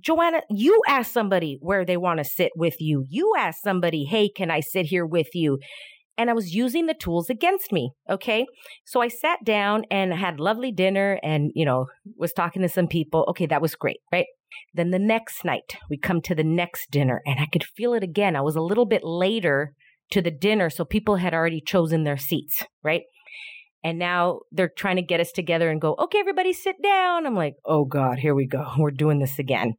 Joanna, 0.00 0.42
you 0.50 0.82
ask 0.88 1.12
somebody 1.12 1.58
where 1.60 1.84
they 1.84 1.96
want 1.96 2.18
to 2.18 2.24
sit 2.24 2.50
with 2.56 2.74
you. 2.80 3.04
You 3.08 3.34
ask 3.38 3.60
somebody, 3.62 4.04
hey, 4.04 4.28
can 4.28 4.50
I 4.50 4.60
sit 4.60 4.86
here 4.86 5.06
with 5.06 5.28
you? 5.32 5.60
And 6.18 6.28
I 6.28 6.32
was 6.32 6.52
using 6.52 6.86
the 6.86 6.94
tools 6.94 7.30
against 7.30 7.70
me. 7.70 7.92
Okay. 8.10 8.46
So 8.84 9.00
I 9.00 9.06
sat 9.06 9.44
down 9.44 9.84
and 9.92 10.12
had 10.12 10.40
lovely 10.40 10.72
dinner 10.72 11.20
and, 11.22 11.52
you 11.54 11.64
know, 11.64 11.86
was 12.16 12.32
talking 12.32 12.62
to 12.62 12.68
some 12.68 12.88
people. 12.88 13.26
Okay. 13.28 13.46
That 13.46 13.62
was 13.62 13.76
great. 13.76 13.98
Right. 14.10 14.26
Then 14.74 14.90
the 14.90 14.98
next 14.98 15.44
night 15.44 15.76
we 15.88 15.98
come 15.98 16.20
to 16.22 16.34
the 16.34 16.42
next 16.42 16.90
dinner 16.90 17.22
and 17.26 17.38
I 17.38 17.46
could 17.46 17.62
feel 17.62 17.94
it 17.94 18.02
again. 18.02 18.34
I 18.34 18.40
was 18.40 18.56
a 18.56 18.60
little 18.60 18.86
bit 18.86 19.04
later 19.04 19.72
to 20.10 20.20
the 20.20 20.32
dinner. 20.32 20.68
So 20.68 20.84
people 20.84 21.16
had 21.16 21.32
already 21.32 21.60
chosen 21.64 22.02
their 22.02 22.16
seats. 22.16 22.64
Right. 22.82 23.02
And 23.84 23.98
now 23.98 24.40
they're 24.50 24.72
trying 24.76 24.96
to 24.96 25.02
get 25.02 25.20
us 25.20 25.32
together 25.32 25.70
and 25.70 25.80
go, 25.80 25.94
okay, 25.98 26.18
everybody 26.18 26.52
sit 26.52 26.76
down. 26.82 27.26
I'm 27.26 27.36
like, 27.36 27.54
oh 27.64 27.84
God, 27.84 28.18
here 28.18 28.34
we 28.34 28.46
go. 28.46 28.66
We're 28.78 28.90
doing 28.90 29.20
this 29.20 29.38
again. 29.38 29.74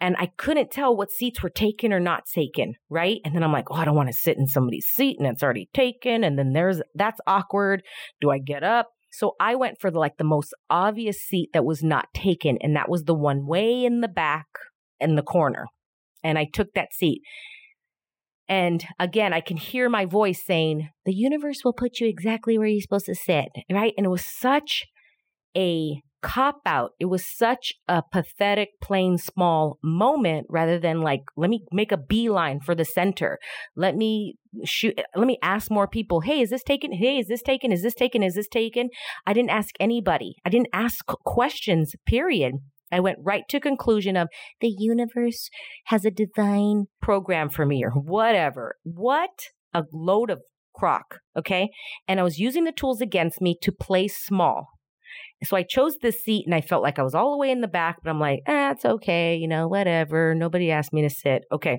And 0.00 0.16
I 0.18 0.30
couldn't 0.36 0.70
tell 0.70 0.96
what 0.96 1.10
seats 1.10 1.42
were 1.42 1.50
taken 1.50 1.92
or 1.92 1.98
not 1.98 2.26
taken, 2.26 2.74
right? 2.88 3.18
And 3.24 3.34
then 3.34 3.42
I'm 3.42 3.52
like, 3.52 3.70
oh, 3.70 3.74
I 3.74 3.84
don't 3.84 3.96
want 3.96 4.08
to 4.08 4.12
sit 4.14 4.38
in 4.38 4.46
somebody's 4.46 4.86
seat 4.86 5.16
and 5.18 5.26
it's 5.26 5.42
already 5.42 5.68
taken. 5.74 6.22
And 6.22 6.38
then 6.38 6.52
there's, 6.52 6.80
that's 6.94 7.20
awkward. 7.26 7.82
Do 8.20 8.30
I 8.30 8.38
get 8.38 8.62
up? 8.62 8.90
So 9.10 9.34
I 9.40 9.56
went 9.56 9.80
for 9.80 9.90
the, 9.90 9.98
like 9.98 10.16
the 10.18 10.24
most 10.24 10.54
obvious 10.70 11.18
seat 11.18 11.50
that 11.52 11.64
was 11.64 11.82
not 11.82 12.06
taken. 12.14 12.58
And 12.60 12.76
that 12.76 12.88
was 12.88 13.04
the 13.04 13.14
one 13.14 13.46
way 13.46 13.84
in 13.84 14.00
the 14.00 14.08
back 14.08 14.46
in 15.00 15.16
the 15.16 15.22
corner. 15.22 15.66
And 16.22 16.38
I 16.38 16.46
took 16.52 16.74
that 16.74 16.92
seat. 16.92 17.22
And 18.48 18.84
again, 18.98 19.32
I 19.32 19.40
can 19.40 19.56
hear 19.56 19.88
my 19.88 20.06
voice 20.06 20.42
saying, 20.44 20.88
the 21.04 21.14
universe 21.14 21.60
will 21.64 21.74
put 21.74 22.00
you 22.00 22.08
exactly 22.08 22.56
where 22.56 22.66
you're 22.66 22.80
supposed 22.80 23.06
to 23.06 23.14
sit. 23.14 23.48
Right. 23.70 23.92
And 23.96 24.06
it 24.06 24.10
was 24.10 24.24
such 24.24 24.86
a 25.56 26.00
cop 26.20 26.60
out. 26.66 26.90
It 26.98 27.04
was 27.04 27.24
such 27.24 27.72
a 27.86 28.02
pathetic, 28.10 28.70
plain 28.82 29.18
small 29.18 29.78
moment 29.84 30.46
rather 30.50 30.78
than 30.78 31.00
like, 31.00 31.20
let 31.36 31.48
me 31.48 31.64
make 31.70 31.92
a 31.92 31.96
beeline 31.96 32.58
for 32.60 32.74
the 32.74 32.84
center. 32.84 33.38
Let 33.76 33.94
me 33.94 34.34
shoot, 34.64 34.98
let 35.14 35.26
me 35.26 35.38
ask 35.42 35.70
more 35.70 35.86
people, 35.86 36.22
hey, 36.22 36.40
is 36.40 36.50
this 36.50 36.64
taken? 36.64 36.92
Hey, 36.92 37.18
is 37.18 37.28
this 37.28 37.42
taken? 37.42 37.70
Is 37.70 37.82
this 37.82 37.94
taken? 37.94 38.22
Is 38.22 38.34
this 38.34 38.48
taken? 38.48 38.88
I 39.26 39.32
didn't 39.32 39.50
ask 39.50 39.74
anybody. 39.78 40.34
I 40.44 40.50
didn't 40.50 40.70
ask 40.72 41.06
questions, 41.06 41.94
period. 42.04 42.54
I 42.90 43.00
went 43.00 43.18
right 43.22 43.44
to 43.48 43.60
conclusion 43.60 44.16
of 44.16 44.28
the 44.60 44.74
universe 44.78 45.50
has 45.86 46.04
a 46.04 46.10
divine 46.10 46.86
program 47.00 47.48
for 47.48 47.66
me 47.66 47.84
or 47.84 47.90
whatever. 47.90 48.76
What 48.82 49.30
a 49.74 49.84
load 49.92 50.30
of 50.30 50.40
crock. 50.74 51.18
Okay. 51.36 51.70
And 52.06 52.20
I 52.20 52.22
was 52.22 52.38
using 52.38 52.64
the 52.64 52.72
tools 52.72 53.00
against 53.00 53.40
me 53.40 53.56
to 53.62 53.72
play 53.72 54.08
small. 54.08 54.68
So 55.44 55.56
I 55.56 55.62
chose 55.62 55.96
this 56.00 56.22
seat 56.22 56.44
and 56.46 56.54
I 56.54 56.60
felt 56.60 56.82
like 56.82 56.98
I 56.98 57.02
was 57.02 57.14
all 57.14 57.32
the 57.32 57.38
way 57.38 57.50
in 57.50 57.60
the 57.60 57.68
back, 57.68 57.98
but 58.02 58.10
I'm 58.10 58.20
like, 58.20 58.40
ah, 58.48 58.72
it's 58.72 58.84
okay. 58.84 59.36
You 59.36 59.48
know, 59.48 59.68
whatever. 59.68 60.34
Nobody 60.34 60.70
asked 60.70 60.92
me 60.92 61.02
to 61.02 61.10
sit. 61.10 61.42
Okay. 61.52 61.78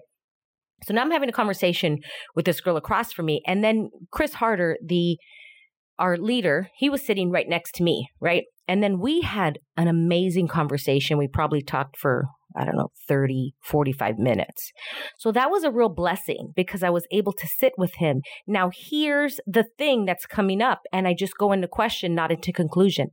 So 0.83 0.93
now 0.93 1.01
I'm 1.01 1.11
having 1.11 1.29
a 1.29 1.33
conversation 1.33 1.97
with 2.35 2.45
this 2.45 2.61
girl 2.61 2.77
across 2.77 3.11
from 3.11 3.25
me. 3.25 3.41
And 3.45 3.63
then 3.63 3.89
Chris 4.11 4.33
Harder, 4.33 4.77
the, 4.85 5.17
our 5.97 6.17
leader, 6.17 6.69
he 6.77 6.89
was 6.89 7.05
sitting 7.05 7.31
right 7.31 7.47
next 7.49 7.75
to 7.75 7.83
me. 7.83 8.07
Right. 8.21 8.43
And 8.69 8.83
then 8.83 8.99
we 8.99 9.21
had 9.21 9.57
an 9.77 9.87
amazing 9.87 10.47
conversation. 10.47 11.17
We 11.17 11.27
probably 11.27 11.63
talked 11.63 11.97
for, 11.97 12.25
I 12.55 12.63
don't 12.63 12.77
know, 12.77 12.91
30, 13.07 13.55
45 13.63 14.19
minutes. 14.19 14.71
So 15.17 15.31
that 15.31 15.49
was 15.49 15.63
a 15.63 15.71
real 15.71 15.89
blessing 15.89 16.53
because 16.55 16.83
I 16.83 16.91
was 16.91 17.07
able 17.11 17.33
to 17.33 17.47
sit 17.47 17.73
with 17.79 17.95
him. 17.95 18.21
Now, 18.45 18.69
here's 18.71 19.39
the 19.47 19.65
thing 19.79 20.05
that's 20.05 20.27
coming 20.27 20.61
up. 20.61 20.81
And 20.93 21.07
I 21.07 21.15
just 21.17 21.35
go 21.39 21.51
into 21.51 21.67
question, 21.67 22.13
not 22.13 22.31
into 22.31 22.53
conclusion. 22.53 23.07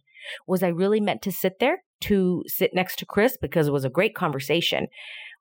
Was 0.46 0.62
I 0.62 0.68
really 0.68 1.00
meant 1.00 1.22
to 1.22 1.32
sit 1.32 1.54
there 1.58 1.78
to 2.02 2.42
sit 2.46 2.72
next 2.74 2.98
to 2.98 3.06
Chris 3.06 3.38
because 3.40 3.68
it 3.68 3.72
was 3.72 3.86
a 3.86 3.90
great 3.90 4.14
conversation? 4.14 4.88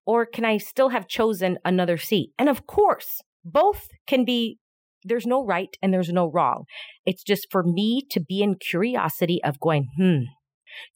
Or 0.06 0.26
can 0.26 0.46
I 0.46 0.60
still 0.60 0.90
have 0.90 1.10
chosen 1.10 1.58
another 1.66 1.98
seat? 1.98 2.30
And 2.40 2.48
of 2.48 2.66
course, 2.68 3.20
both 3.44 3.90
can 4.08 4.24
be 4.24 4.60
there's 5.06 5.26
no 5.26 5.46
right 5.46 5.70
and 5.82 5.94
there's 5.94 6.10
no 6.10 6.30
wrong. 6.30 6.66
It's 7.06 7.24
just 7.24 7.48
for 7.52 7.64
me 7.64 8.04
to 8.12 8.20
be 8.20 8.42
in 8.42 8.56
curiosity 8.56 9.40
of 9.44 9.60
going, 9.60 9.88
hmm, 9.98 10.24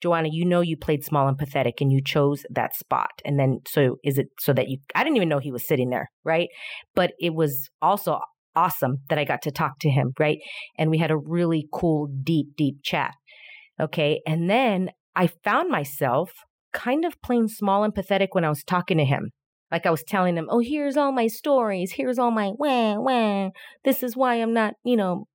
Joanna, 0.02 0.30
you 0.32 0.46
know 0.46 0.62
you 0.62 0.76
played 0.76 1.04
small 1.04 1.28
and 1.28 1.38
pathetic 1.38 1.80
and 1.80 1.92
you 1.92 2.02
chose 2.04 2.46
that 2.50 2.76
spot. 2.76 3.22
And 3.24 3.40
then 3.40 3.60
so 3.68 3.98
is 4.04 4.18
it 4.18 4.28
so 4.40 4.52
that 4.54 4.68
you 4.68 4.80
I 4.96 5.04
didn't 5.04 5.18
even 5.18 5.30
know 5.30 5.40
he 5.40 5.52
was 5.52 5.68
sitting 5.68 5.90
there, 5.90 6.10
right? 6.24 6.50
But 6.96 7.12
it 7.20 7.34
was 7.34 7.70
also 7.82 8.20
awesome 8.56 8.98
that 9.10 9.20
I 9.20 9.24
got 9.24 9.42
to 9.44 9.52
talk 9.52 9.80
to 9.82 9.90
him, 9.90 10.14
right? 10.20 10.40
And 10.78 10.90
we 10.90 10.98
had 10.98 11.12
a 11.12 11.18
really 11.18 11.68
cool, 11.72 12.10
deep, 12.24 12.48
deep 12.58 12.78
chat. 12.84 13.14
Okay. 13.80 14.22
And 14.28 14.50
then 14.50 14.90
I 15.16 15.28
found 15.28 15.70
myself 15.70 16.32
kind 16.74 17.06
of 17.06 17.22
playing 17.22 17.48
small 17.48 17.84
and 17.84 17.96
pathetic 17.96 18.36
when 18.36 18.46
I 18.46 18.50
was 18.50 18.64
talking 18.64 18.98
to 18.98 19.06
him. 19.06 19.32
Like 19.72 19.86
I 19.86 19.92
was 19.92 20.04
telling 20.04 20.36
him, 20.36 20.48
oh, 20.50 20.60
here's 20.60 20.98
all 20.98 21.12
my 21.12 21.28
stories. 21.28 21.94
Here's 21.94 22.20
all 22.20 22.32
my 22.32 22.52
wah, 22.58 23.00
wah. 23.00 23.50
This 23.84 24.04
is 24.04 24.16
why 24.16 24.36
I'm 24.36 24.54
not, 24.54 24.74
you 24.84 24.98
know, 24.98 25.28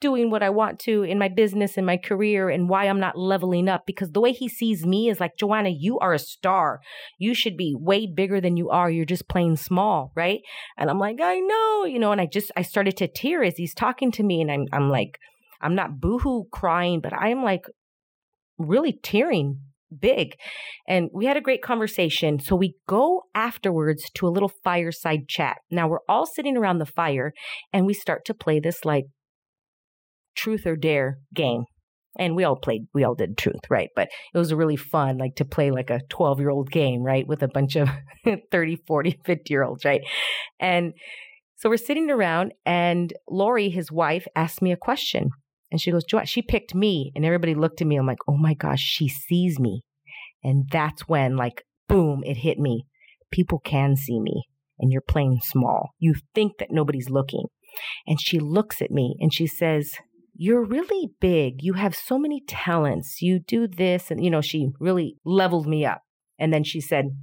doing 0.00 0.30
what 0.30 0.42
I 0.42 0.50
want 0.50 0.78
to 0.80 1.02
in 1.02 1.18
my 1.18 1.28
business 1.28 1.76
and 1.76 1.86
my 1.86 1.98
career 1.98 2.48
and 2.48 2.68
why 2.68 2.86
I'm 2.86 3.00
not 3.00 3.18
leveling 3.18 3.68
up. 3.68 3.82
Because 3.86 4.12
the 4.12 4.20
way 4.20 4.32
he 4.32 4.48
sees 4.48 4.86
me 4.86 5.10
is 5.10 5.20
like, 5.20 5.36
Joanna, 5.38 5.68
you 5.68 5.98
are 5.98 6.14
a 6.14 6.18
star. 6.18 6.80
You 7.18 7.34
should 7.34 7.56
be 7.56 7.76
way 7.78 8.06
bigger 8.06 8.40
than 8.40 8.56
you 8.56 8.70
are. 8.70 8.90
You're 8.90 9.04
just 9.04 9.28
playing 9.28 9.56
small, 9.56 10.12
right? 10.16 10.40
And 10.78 10.88
I'm 10.88 10.98
like, 10.98 11.20
I 11.22 11.38
know, 11.38 11.84
you 11.84 11.98
know, 11.98 12.12
and 12.12 12.20
I 12.20 12.26
just, 12.26 12.50
I 12.56 12.62
started 12.62 12.96
to 12.96 13.08
tear 13.08 13.42
as 13.42 13.56
he's 13.56 13.74
talking 13.74 14.10
to 14.12 14.22
me. 14.22 14.40
And 14.40 14.50
I'm, 14.50 14.66
I'm 14.72 14.88
like, 14.88 15.18
I'm 15.60 15.74
not 15.74 16.00
boohoo 16.00 16.44
crying, 16.50 17.00
but 17.00 17.12
I'm 17.12 17.44
like 17.44 17.66
really 18.58 18.92
tearing 18.92 19.60
big. 19.98 20.34
And 20.88 21.08
we 21.12 21.26
had 21.26 21.36
a 21.36 21.40
great 21.40 21.62
conversation. 21.62 22.38
So 22.40 22.56
we 22.56 22.74
go 22.88 23.22
afterwards 23.34 24.10
to 24.14 24.26
a 24.26 24.30
little 24.30 24.52
fireside 24.62 25.28
chat. 25.28 25.58
Now 25.70 25.88
we're 25.88 26.04
all 26.08 26.26
sitting 26.26 26.56
around 26.56 26.78
the 26.78 26.86
fire 26.86 27.32
and 27.72 27.86
we 27.86 27.94
start 27.94 28.24
to 28.26 28.34
play 28.34 28.60
this 28.60 28.84
like 28.84 29.04
truth 30.36 30.66
or 30.66 30.76
dare 30.76 31.18
game. 31.34 31.64
And 32.18 32.34
we 32.34 32.42
all 32.42 32.56
played, 32.56 32.86
we 32.92 33.04
all 33.04 33.14
did 33.14 33.38
truth, 33.38 33.60
right? 33.70 33.88
But 33.94 34.08
it 34.34 34.38
was 34.38 34.52
really 34.52 34.76
fun, 34.76 35.18
like 35.18 35.36
to 35.36 35.44
play 35.44 35.70
like 35.70 35.90
a 35.90 36.00
12 36.08 36.40
year 36.40 36.50
old 36.50 36.70
game, 36.70 37.02
right? 37.02 37.26
With 37.26 37.42
a 37.42 37.48
bunch 37.48 37.76
of 37.76 37.88
30, 38.50 38.76
40, 38.86 39.20
50 39.24 39.42
year 39.48 39.62
olds, 39.62 39.84
right? 39.84 40.02
And 40.58 40.92
so 41.56 41.68
we're 41.68 41.76
sitting 41.76 42.10
around 42.10 42.52
and 42.66 43.12
Lori, 43.28 43.68
his 43.68 43.92
wife, 43.92 44.26
asked 44.34 44.60
me 44.60 44.72
a 44.72 44.76
question. 44.76 45.30
And 45.70 45.80
she 45.80 45.90
goes, 45.90 46.04
Joanne, 46.04 46.26
she 46.26 46.42
picked 46.42 46.74
me. 46.74 47.12
And 47.14 47.24
everybody 47.24 47.54
looked 47.54 47.80
at 47.80 47.86
me. 47.86 47.96
I'm 47.96 48.06
like, 48.06 48.18
oh 48.28 48.36
my 48.36 48.54
gosh, 48.54 48.80
she 48.80 49.08
sees 49.08 49.58
me. 49.58 49.82
And 50.42 50.64
that's 50.70 51.06
when, 51.06 51.36
like, 51.36 51.64
boom, 51.88 52.22
it 52.24 52.38
hit 52.38 52.58
me. 52.58 52.86
People 53.30 53.60
can 53.60 53.94
see 53.94 54.18
me, 54.18 54.44
and 54.78 54.90
you're 54.90 55.02
playing 55.02 55.40
small. 55.42 55.90
You 55.98 56.14
think 56.34 56.58
that 56.58 56.70
nobody's 56.70 57.10
looking. 57.10 57.44
And 58.06 58.20
she 58.20 58.38
looks 58.38 58.82
at 58.82 58.90
me 58.90 59.16
and 59.20 59.32
she 59.32 59.46
says, 59.46 59.92
You're 60.34 60.64
really 60.64 61.10
big. 61.20 61.62
You 61.62 61.74
have 61.74 61.94
so 61.94 62.18
many 62.18 62.42
talents. 62.46 63.20
You 63.20 63.38
do 63.38 63.68
this. 63.68 64.10
And, 64.10 64.24
you 64.24 64.30
know, 64.30 64.40
she 64.40 64.70
really 64.80 65.16
leveled 65.24 65.66
me 65.66 65.84
up. 65.84 66.02
And 66.38 66.52
then 66.52 66.64
she 66.64 66.80
said, 66.80 67.16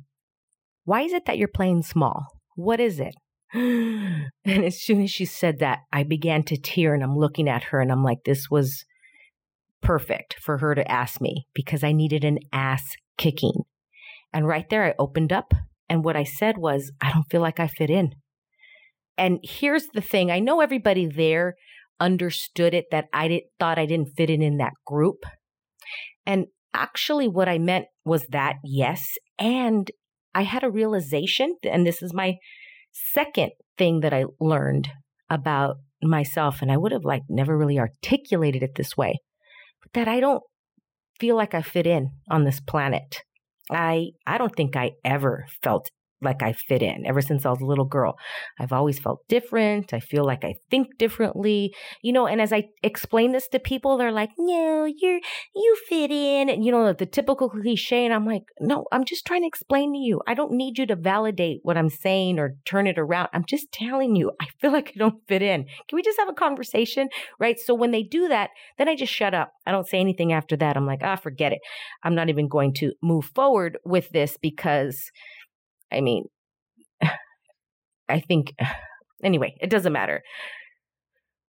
Why 0.86 1.02
is 1.02 1.14
it 1.14 1.26
that 1.26 1.38
you're 1.38 1.48
playing 1.48 1.82
small? 1.82 2.28
What 2.56 2.80
is 2.80 3.00
it? 3.00 3.16
And 3.54 4.32
as 4.46 4.82
soon 4.82 5.02
as 5.02 5.12
she 5.12 5.26
said 5.26 5.60
that, 5.60 5.80
I 5.92 6.04
began 6.04 6.44
to 6.44 6.58
tear 6.58 6.94
and 6.94 7.04
I'm 7.04 7.18
looking 7.18 7.48
at 7.48 7.66
her 7.66 7.80
and 7.80 7.92
I'm 7.92 8.04
like, 8.04 8.24
this 8.26 8.50
was 8.50 8.86
perfect 9.82 10.36
for 10.42 10.58
her 10.58 10.76
to 10.76 10.90
ask 10.92 11.22
me 11.22 11.48
because 11.54 11.84
I 11.84 11.92
needed 11.92 12.24
an 12.24 12.40
ass 12.52 12.84
kicking. 13.18 13.64
And 14.34 14.48
right 14.48 14.70
there, 14.70 14.86
I 14.86 14.94
opened 15.00 15.32
up. 15.32 15.54
And 15.90 16.04
what 16.04 16.18
I 16.18 16.26
said 16.26 16.58
was, 16.58 16.92
I 17.00 17.12
don't 17.14 17.30
feel 17.30 17.42
like 17.42 17.60
I 17.60 17.68
fit 17.68 17.90
in. 17.90 18.12
And 19.18 19.40
here's 19.42 19.88
the 19.94 20.02
thing 20.02 20.30
I 20.30 20.40
know 20.40 20.60
everybody 20.60 21.08
there 21.08 21.56
understood 22.00 22.74
it 22.74 22.86
that 22.92 23.06
I 23.14 23.28
did, 23.28 23.44
thought 23.60 23.80
I 23.80 23.86
didn't 23.86 24.16
fit 24.16 24.30
in 24.30 24.42
in 24.42 24.58
that 24.58 24.74
group. 24.86 25.24
And 26.26 26.48
actually, 26.74 27.28
what 27.28 27.48
I 27.48 27.58
meant 27.58 27.86
was 28.06 28.28
that, 28.32 28.56
yes. 28.64 29.02
And 29.40 29.90
I 30.36 30.44
had 30.44 30.64
a 30.64 30.70
realization, 30.70 31.56
and 31.64 31.88
this 31.88 32.04
is 32.04 32.14
my 32.14 32.36
second 33.14 33.52
thing 33.78 34.02
that 34.02 34.14
I 34.14 34.26
learned 34.40 34.90
about 35.30 35.78
myself, 36.02 36.62
and 36.62 36.72
I 36.72 36.78
would 36.78 36.92
have 36.92 37.06
like 37.06 37.24
never 37.30 37.58
really 37.58 37.80
articulated 37.80 38.64
it 38.64 38.76
this 38.76 38.96
way. 38.98 39.20
but 39.82 39.94
that 39.94 40.08
I 40.08 40.20
don't 40.20 40.44
feel 41.20 41.36
like 41.36 41.54
I 41.54 41.62
fit 41.62 41.88
in 41.88 42.12
on 42.30 42.44
this 42.44 42.60
planet. 42.60 43.24
I 43.72 44.12
I 44.26 44.38
don't 44.38 44.56
think 44.56 44.76
I 44.76 44.92
ever 45.04 45.46
felt 45.64 45.90
like 46.22 46.42
I 46.42 46.54
fit 46.54 46.82
in 46.82 47.06
ever 47.06 47.22
since 47.22 47.46
I 47.46 47.50
was 47.50 47.62
a 47.62 47.66
little 47.66 47.86
girl. 47.86 48.18
I've 48.60 48.74
always 48.74 49.00
felt 49.00 49.28
different. 49.28 49.94
I 49.94 50.00
feel 50.00 50.26
like 50.26 50.44
I 50.44 50.56
think 50.72 50.98
differently, 50.98 51.74
you 52.02 52.12
know, 52.12 52.28
and 52.28 52.42
as 52.42 52.52
I 52.52 52.70
explain 52.84 53.32
this 53.32 53.48
to 53.50 53.60
people, 53.60 53.98
they're 53.98 54.12
like, 54.12 54.32
no, 54.38 54.86
you're, 54.86 55.20
you 55.56 55.78
fit 55.88 56.12
in. 56.12 56.50
And, 56.50 56.66
you 56.66 56.72
know, 56.72 56.92
the 56.94 57.06
typical 57.06 57.50
cliche. 57.50 58.06
And 58.06 58.14
I'm 58.14 58.26
like, 58.26 58.44
no, 58.60 58.86
I'm 58.92 59.06
just 59.06 59.26
trying 59.26 59.42
to 59.42 59.48
explain 59.48 59.94
to 59.94 60.00
you. 60.00 60.22
I 60.28 60.34
don't 60.34 60.54
need 60.54 60.78
you 60.78 60.86
to 60.88 60.96
validate 60.96 61.60
what 61.64 61.78
I'm 61.78 61.90
saying 61.90 62.40
or 62.40 62.56
turn 62.66 62.88
it 62.88 62.98
around. 62.98 63.30
I'm 63.34 63.46
just 63.46 63.72
telling 63.72 64.16
you, 64.16 64.32
I 64.42 64.48
feel 64.60 64.72
like 64.78 64.94
I 64.96 65.00
don't 65.00 65.22
fit 65.28 65.42
in. 65.42 65.66
Can 65.88 65.96
we 65.96 66.02
just 66.02 66.20
have 66.20 66.30
a 66.30 66.34
conversation? 66.34 67.10
Right. 67.40 67.60
So 67.60 67.74
when 67.74 67.92
they 67.92 68.04
do 68.04 68.28
that, 68.30 68.50
then 68.78 68.90
I 68.90 68.96
just 68.96 69.14
shut 69.14 69.34
up. 69.34 69.52
I 69.66 69.72
don't 69.72 69.88
say 69.88 70.00
anything 70.00 70.34
after 70.34 70.56
that. 70.58 70.78
I'm 70.78 70.86
like, 70.86 71.02
ah, 71.04 71.16
forget 71.16 71.52
it. 71.52 71.60
I'm 72.04 72.16
not 72.16 72.30
even 72.30 72.48
going 72.48 72.74
to 72.76 72.94
move 73.02 73.26
forward 73.36 73.78
with 73.86 74.10
this 74.10 74.38
because 74.42 75.12
I 75.92 76.02
mean, 76.02 76.26
I 78.10 78.20
think, 78.20 78.54
anyway, 79.24 79.56
it 79.62 79.70
doesn't 79.70 79.94
matter. 79.94 80.22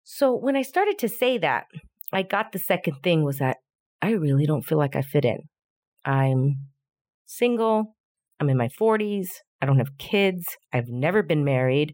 So 0.05 0.35
when 0.35 0.57
I 0.57 0.63
started 0.63 0.99
to 0.99 1.09
say 1.09 1.39
that, 1.39 1.65
I 2.13 2.23
got 2.23 2.53
the 2.53 2.59
second 2.59 2.97
thing 3.03 3.25
was 3.25 3.39
that 3.39 3.57
I 4.01 4.13
really 4.13 4.47
don't 4.47 4.63
feel 4.63 4.79
like 4.79 4.95
I 4.95 5.03
fit 5.03 5.25
in. 5.25 5.39
I'm 6.05 6.69
single. 7.27 7.97
I'm 8.39 8.49
in 8.49 8.57
my 8.57 8.69
40s. 8.69 9.27
I 9.61 9.67
don't 9.67 9.79
have 9.79 9.99
kids. 9.99 10.45
I've 10.73 10.89
never 10.89 11.23
been 11.23 11.45
married. 11.45 11.93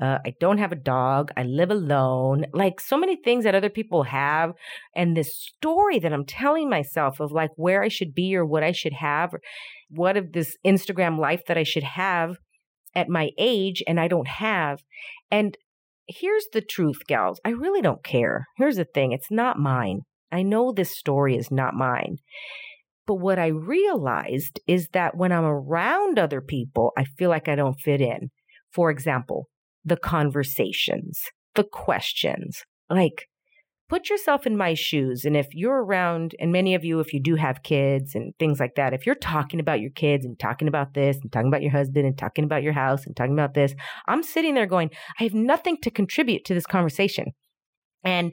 Uh, 0.00 0.18
I 0.26 0.34
don't 0.40 0.58
have 0.58 0.72
a 0.72 0.76
dog. 0.76 1.30
I 1.36 1.42
live 1.44 1.70
alone. 1.70 2.46
Like 2.52 2.80
so 2.80 2.98
many 2.98 3.16
things 3.16 3.44
that 3.44 3.54
other 3.54 3.70
people 3.70 4.02
have. 4.02 4.52
And 4.94 5.16
this 5.16 5.34
story 5.34 5.98
that 5.98 6.12
I'm 6.12 6.26
telling 6.26 6.68
myself 6.68 7.18
of 7.18 7.32
like 7.32 7.50
where 7.56 7.82
I 7.82 7.88
should 7.88 8.14
be 8.14 8.36
or 8.36 8.44
what 8.44 8.62
I 8.62 8.72
should 8.72 8.92
have, 8.92 9.32
or 9.32 9.40
what 9.88 10.16
of 10.16 10.32
this 10.32 10.56
Instagram 10.66 11.18
life 11.18 11.42
that 11.48 11.56
I 11.56 11.62
should 11.62 11.82
have 11.82 12.36
at 12.94 13.08
my 13.08 13.30
age 13.38 13.82
and 13.86 13.98
I 13.98 14.08
don't 14.08 14.28
have. 14.28 14.80
And 15.30 15.56
here's 16.06 16.46
the 16.52 16.60
truth, 16.60 17.06
gals. 17.06 17.40
I 17.44 17.50
really 17.50 17.80
don't 17.80 18.04
care. 18.04 18.46
Here's 18.56 18.76
the 18.76 18.84
thing 18.84 19.12
it's 19.12 19.30
not 19.30 19.58
mine. 19.58 20.00
I 20.30 20.42
know 20.42 20.72
this 20.72 20.96
story 20.96 21.36
is 21.36 21.50
not 21.50 21.74
mine. 21.74 22.18
But 23.06 23.14
what 23.14 23.38
I 23.38 23.46
realized 23.46 24.60
is 24.66 24.88
that 24.92 25.16
when 25.16 25.30
I'm 25.30 25.44
around 25.44 26.18
other 26.18 26.40
people, 26.40 26.92
I 26.98 27.04
feel 27.04 27.30
like 27.30 27.48
I 27.48 27.54
don't 27.54 27.78
fit 27.78 28.00
in. 28.00 28.30
For 28.72 28.90
example, 28.90 29.48
the 29.86 29.96
conversations, 29.96 31.18
the 31.54 31.64
questions. 31.64 32.62
Like, 32.90 33.26
put 33.88 34.10
yourself 34.10 34.46
in 34.46 34.56
my 34.56 34.74
shoes. 34.74 35.24
And 35.24 35.36
if 35.36 35.46
you're 35.52 35.84
around, 35.84 36.34
and 36.40 36.50
many 36.50 36.74
of 36.74 36.84
you, 36.84 36.98
if 37.00 37.12
you 37.12 37.20
do 37.20 37.36
have 37.36 37.62
kids 37.62 38.14
and 38.14 38.34
things 38.38 38.58
like 38.58 38.74
that, 38.74 38.92
if 38.92 39.06
you're 39.06 39.14
talking 39.14 39.60
about 39.60 39.80
your 39.80 39.92
kids 39.92 40.24
and 40.24 40.38
talking 40.38 40.68
about 40.68 40.94
this 40.94 41.18
and 41.22 41.30
talking 41.32 41.48
about 41.48 41.62
your 41.62 41.70
husband 41.70 42.04
and 42.04 42.18
talking 42.18 42.44
about 42.44 42.64
your 42.64 42.72
house 42.72 43.06
and 43.06 43.16
talking 43.16 43.32
about 43.32 43.54
this, 43.54 43.74
I'm 44.08 44.22
sitting 44.22 44.54
there 44.54 44.66
going, 44.66 44.90
I 45.20 45.22
have 45.22 45.34
nothing 45.34 45.78
to 45.82 45.90
contribute 45.90 46.44
to 46.46 46.54
this 46.54 46.66
conversation. 46.66 47.26
And 48.06 48.32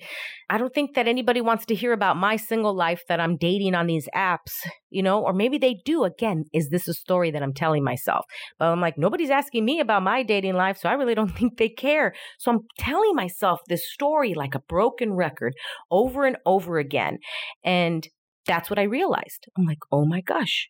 I 0.52 0.60
don't 0.60 0.72
think 0.72 0.94
that 0.94 1.08
anybody 1.08 1.42
wants 1.42 1.66
to 1.66 1.76
hear 1.76 1.94
about 1.94 2.16
my 2.16 2.36
single 2.36 2.76
life 2.76 3.02
that 3.10 3.20
I'm 3.20 3.38
dating 3.38 3.74
on 3.74 3.88
these 3.88 4.08
apps, 4.16 4.54
you 4.92 5.02
know, 5.02 5.24
or 5.24 5.34
maybe 5.34 5.58
they 5.58 5.78
do. 5.84 6.04
Again, 6.04 6.44
is 6.54 6.70
this 6.70 6.88
a 6.88 6.94
story 6.94 7.32
that 7.32 7.42
I'm 7.42 7.56
telling 7.56 7.84
myself? 7.84 8.24
But 8.60 8.66
I'm 8.66 8.80
like, 8.80 9.00
nobody's 9.00 9.32
asking 9.32 9.66
me 9.66 9.80
about 9.80 10.04
my 10.04 10.22
dating 10.22 10.54
life, 10.54 10.78
so 10.78 10.90
I 10.90 10.94
really 10.94 11.16
don't 11.16 11.30
think 11.38 11.58
they 11.58 11.70
care. 11.70 12.14
So 12.38 12.52
I'm 12.52 12.60
telling 12.78 13.16
myself 13.16 13.62
this 13.68 13.92
story 13.92 14.36
like 14.36 14.54
a 14.54 14.60
broken 14.60 15.14
record 15.14 15.54
over 15.90 16.26
and 16.26 16.38
over 16.46 16.78
again. 16.78 17.18
And 17.64 18.08
that's 18.46 18.70
what 18.70 18.78
I 18.78 18.84
realized. 18.84 19.48
I'm 19.58 19.66
like, 19.66 19.80
oh 19.92 20.06
my 20.06 20.22
gosh, 20.22 20.70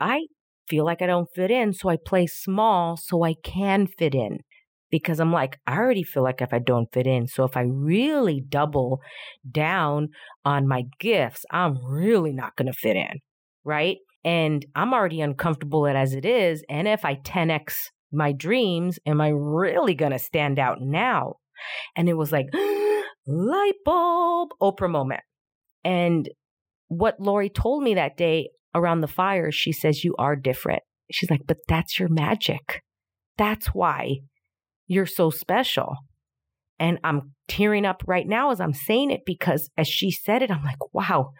I 0.00 0.26
feel 0.68 0.84
like 0.84 1.02
I 1.02 1.06
don't 1.06 1.28
fit 1.36 1.52
in, 1.52 1.72
so 1.72 1.88
I 1.88 1.98
play 2.04 2.26
small 2.26 2.96
so 2.96 3.22
I 3.22 3.34
can 3.44 3.86
fit 3.86 4.14
in 4.16 4.40
because 4.90 5.20
I'm 5.20 5.32
like, 5.32 5.58
I 5.66 5.76
already 5.76 6.02
feel 6.02 6.22
like 6.22 6.40
if 6.40 6.52
I 6.52 6.58
don't 6.58 6.92
fit 6.92 7.06
in. 7.06 7.26
So 7.26 7.44
if 7.44 7.56
I 7.56 7.62
really 7.62 8.42
double 8.48 9.00
down 9.50 10.08
on 10.44 10.68
my 10.68 10.84
gifts, 11.00 11.44
I'm 11.50 11.78
really 11.84 12.32
not 12.32 12.56
going 12.56 12.66
to 12.66 12.78
fit 12.78 12.96
in. 12.96 13.20
Right. 13.64 13.96
And 14.24 14.64
I'm 14.74 14.92
already 14.92 15.20
uncomfortable 15.20 15.86
as 15.86 16.12
it 16.12 16.24
is. 16.24 16.62
And 16.68 16.88
if 16.88 17.04
I 17.04 17.16
10x 17.16 17.74
my 18.12 18.32
dreams, 18.32 18.98
am 19.06 19.20
I 19.20 19.28
really 19.28 19.94
going 19.94 20.12
to 20.12 20.18
stand 20.18 20.58
out 20.58 20.78
now? 20.80 21.34
And 21.96 22.08
it 22.08 22.14
was 22.14 22.32
like, 22.32 22.46
light 23.26 23.74
bulb, 23.84 24.50
Oprah 24.60 24.90
moment. 24.90 25.22
And 25.84 26.28
what 26.88 27.20
Lori 27.20 27.48
told 27.48 27.82
me 27.82 27.94
that 27.94 28.16
day 28.16 28.50
around 28.74 29.00
the 29.00 29.08
fire, 29.08 29.50
she 29.50 29.72
says, 29.72 30.04
You 30.04 30.14
are 30.18 30.36
different. 30.36 30.82
She's 31.10 31.30
like, 31.30 31.42
But 31.46 31.58
that's 31.68 31.98
your 31.98 32.08
magic. 32.08 32.82
That's 33.38 33.68
why 33.68 34.18
you're 34.86 35.06
so 35.06 35.30
special. 35.30 35.96
And 36.78 36.98
I'm 37.02 37.32
tearing 37.48 37.86
up 37.86 38.02
right 38.06 38.26
now 38.26 38.50
as 38.50 38.60
I'm 38.60 38.74
saying 38.74 39.10
it 39.10 39.20
because 39.24 39.70
as 39.76 39.88
she 39.88 40.10
said 40.10 40.42
it, 40.42 40.50
I'm 40.50 40.62
like, 40.62 40.92
wow, 40.94 41.30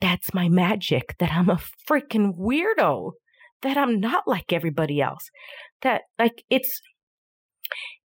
that's 0.00 0.34
my 0.34 0.48
magic 0.48 1.14
that 1.18 1.32
I'm 1.32 1.48
a 1.48 1.60
freaking 1.88 2.36
weirdo, 2.38 3.12
that 3.62 3.76
I'm 3.76 4.00
not 4.00 4.24
like 4.26 4.52
everybody 4.52 5.00
else. 5.00 5.30
That, 5.82 6.02
like, 6.18 6.42
it's, 6.50 6.80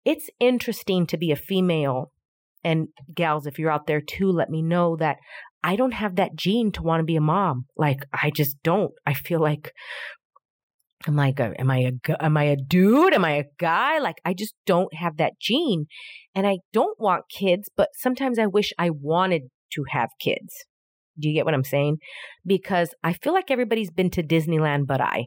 it's 0.04 0.28
interesting 0.40 1.07
to 1.07 1.16
be 1.16 1.31
a 1.31 1.37
female. 1.37 2.11
And 2.64 2.88
gals, 3.14 3.46
if 3.46 3.59
you're 3.59 3.70
out 3.70 3.87
there 3.87 4.00
too, 4.00 4.31
let 4.31 4.50
me 4.50 4.62
know 4.62 4.96
that 4.96 5.16
I 5.62 5.76
don't 5.76 5.92
have 5.92 6.16
that 6.16 6.37
gene 6.37 6.72
to 6.72 6.83
want 6.83 7.00
to 7.00 7.04
be 7.04 7.16
a 7.16 7.20
mom. 7.20 7.66
Like, 7.76 8.00
I 8.12 8.31
just 8.35 8.57
don't. 8.62 8.92
I 9.07 9.14
feel 9.14 9.40
like 9.40 9.72
I'm 11.06 11.16
like, 11.16 11.38
am 11.38 11.70
I 11.70 11.78
a 11.78 11.92
am 12.20 12.37
I 12.37 12.44
a 12.44 12.56
dude? 12.56 13.14
Am 13.14 13.24
I 13.24 13.32
a 13.32 13.44
guy? 13.58 13.98
Like, 13.98 14.20
I 14.24 14.34
just 14.34 14.54
don't 14.66 14.92
have 14.94 15.16
that 15.18 15.34
gene, 15.40 15.87
and 16.34 16.46
I 16.46 16.58
don't 16.72 16.98
want 17.00 17.24
kids. 17.30 17.70
But 17.76 17.90
sometimes 17.94 18.38
I 18.38 18.46
wish 18.46 18.72
I 18.78 18.90
wanted 18.90 19.42
to 19.74 19.84
have 19.90 20.11
kids. 20.20 20.54
Do 21.18 21.28
you 21.28 21.34
get 21.34 21.44
what 21.44 21.54
I'm 21.54 21.64
saying? 21.64 21.98
Because 22.46 22.94
I 23.02 23.12
feel 23.12 23.32
like 23.32 23.50
everybody's 23.50 23.90
been 23.90 24.11
to 24.11 24.22
Disneyland, 24.22 24.87
but 24.87 25.00
I. 25.00 25.26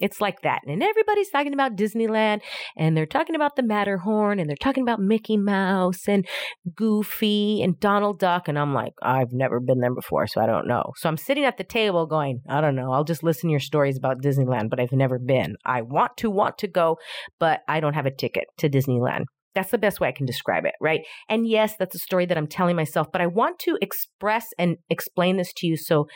It's 0.00 0.20
like 0.20 0.42
that. 0.42 0.60
And 0.66 0.82
everybody's 0.82 1.30
talking 1.30 1.54
about 1.54 1.76
Disneyland 1.76 2.40
and 2.76 2.96
they're 2.96 3.06
talking 3.06 3.34
about 3.34 3.56
the 3.56 3.62
Matterhorn 3.62 4.38
and 4.38 4.48
they're 4.48 4.56
talking 4.56 4.82
about 4.82 5.00
Mickey 5.00 5.36
Mouse 5.36 6.08
and 6.08 6.26
Goofy 6.74 7.62
and 7.62 7.78
Donald 7.80 8.18
Duck. 8.18 8.48
And 8.48 8.58
I'm 8.58 8.74
like, 8.74 8.92
I've 9.02 9.32
never 9.32 9.60
been 9.60 9.80
there 9.80 9.94
before, 9.94 10.26
so 10.26 10.40
I 10.40 10.46
don't 10.46 10.68
know. 10.68 10.92
So 10.96 11.08
I'm 11.08 11.16
sitting 11.16 11.44
at 11.44 11.58
the 11.58 11.64
table 11.64 12.06
going, 12.06 12.40
I 12.48 12.60
don't 12.60 12.76
know. 12.76 12.92
I'll 12.92 13.04
just 13.04 13.22
listen 13.22 13.48
to 13.48 13.52
your 13.52 13.60
stories 13.60 13.96
about 13.96 14.22
Disneyland, 14.22 14.70
but 14.70 14.80
I've 14.80 14.92
never 14.92 15.18
been. 15.18 15.56
I 15.64 15.82
want 15.82 16.16
to 16.18 16.30
want 16.30 16.58
to 16.58 16.68
go, 16.68 16.98
but 17.38 17.60
I 17.68 17.80
don't 17.80 17.94
have 17.94 18.06
a 18.06 18.14
ticket 18.14 18.44
to 18.58 18.68
Disneyland. 18.68 19.24
That's 19.54 19.70
the 19.70 19.78
best 19.78 19.98
way 19.98 20.08
I 20.08 20.12
can 20.12 20.26
describe 20.26 20.64
it, 20.66 20.74
right? 20.80 21.00
And 21.28 21.48
yes, 21.48 21.74
that's 21.78 21.94
a 21.94 21.98
story 21.98 22.26
that 22.26 22.38
I'm 22.38 22.46
telling 22.46 22.76
myself, 22.76 23.08
but 23.10 23.20
I 23.20 23.26
want 23.26 23.58
to 23.60 23.76
express 23.80 24.46
and 24.58 24.76
explain 24.88 25.36
this 25.36 25.52
to 25.56 25.66
you 25.66 25.76
so 25.76 26.06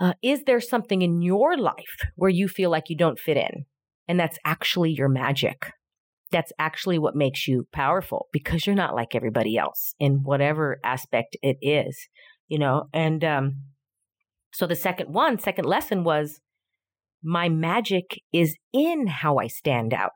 uh, 0.00 0.14
is 0.22 0.44
there 0.44 0.60
something 0.60 1.02
in 1.02 1.20
your 1.20 1.58
life 1.58 1.98
where 2.16 2.30
you 2.30 2.48
feel 2.48 2.70
like 2.70 2.88
you 2.88 2.96
don't 2.96 3.18
fit 3.18 3.36
in? 3.36 3.66
And 4.08 4.18
that's 4.18 4.38
actually 4.44 4.92
your 4.92 5.08
magic. 5.08 5.72
That's 6.32 6.52
actually 6.58 6.98
what 6.98 7.14
makes 7.14 7.46
you 7.46 7.68
powerful 7.72 8.28
because 8.32 8.66
you're 8.66 8.74
not 8.74 8.94
like 8.94 9.14
everybody 9.14 9.58
else 9.58 9.94
in 10.00 10.22
whatever 10.22 10.80
aspect 10.82 11.36
it 11.42 11.58
is, 11.60 12.08
you 12.48 12.58
know? 12.58 12.84
And 12.94 13.22
um, 13.24 13.56
so 14.52 14.66
the 14.66 14.74
second 14.74 15.12
one, 15.12 15.38
second 15.38 15.66
lesson 15.66 16.02
was 16.02 16.40
my 17.22 17.48
magic 17.48 18.22
is 18.32 18.56
in 18.72 19.06
how 19.06 19.36
I 19.36 19.48
stand 19.48 19.92
out. 19.92 20.12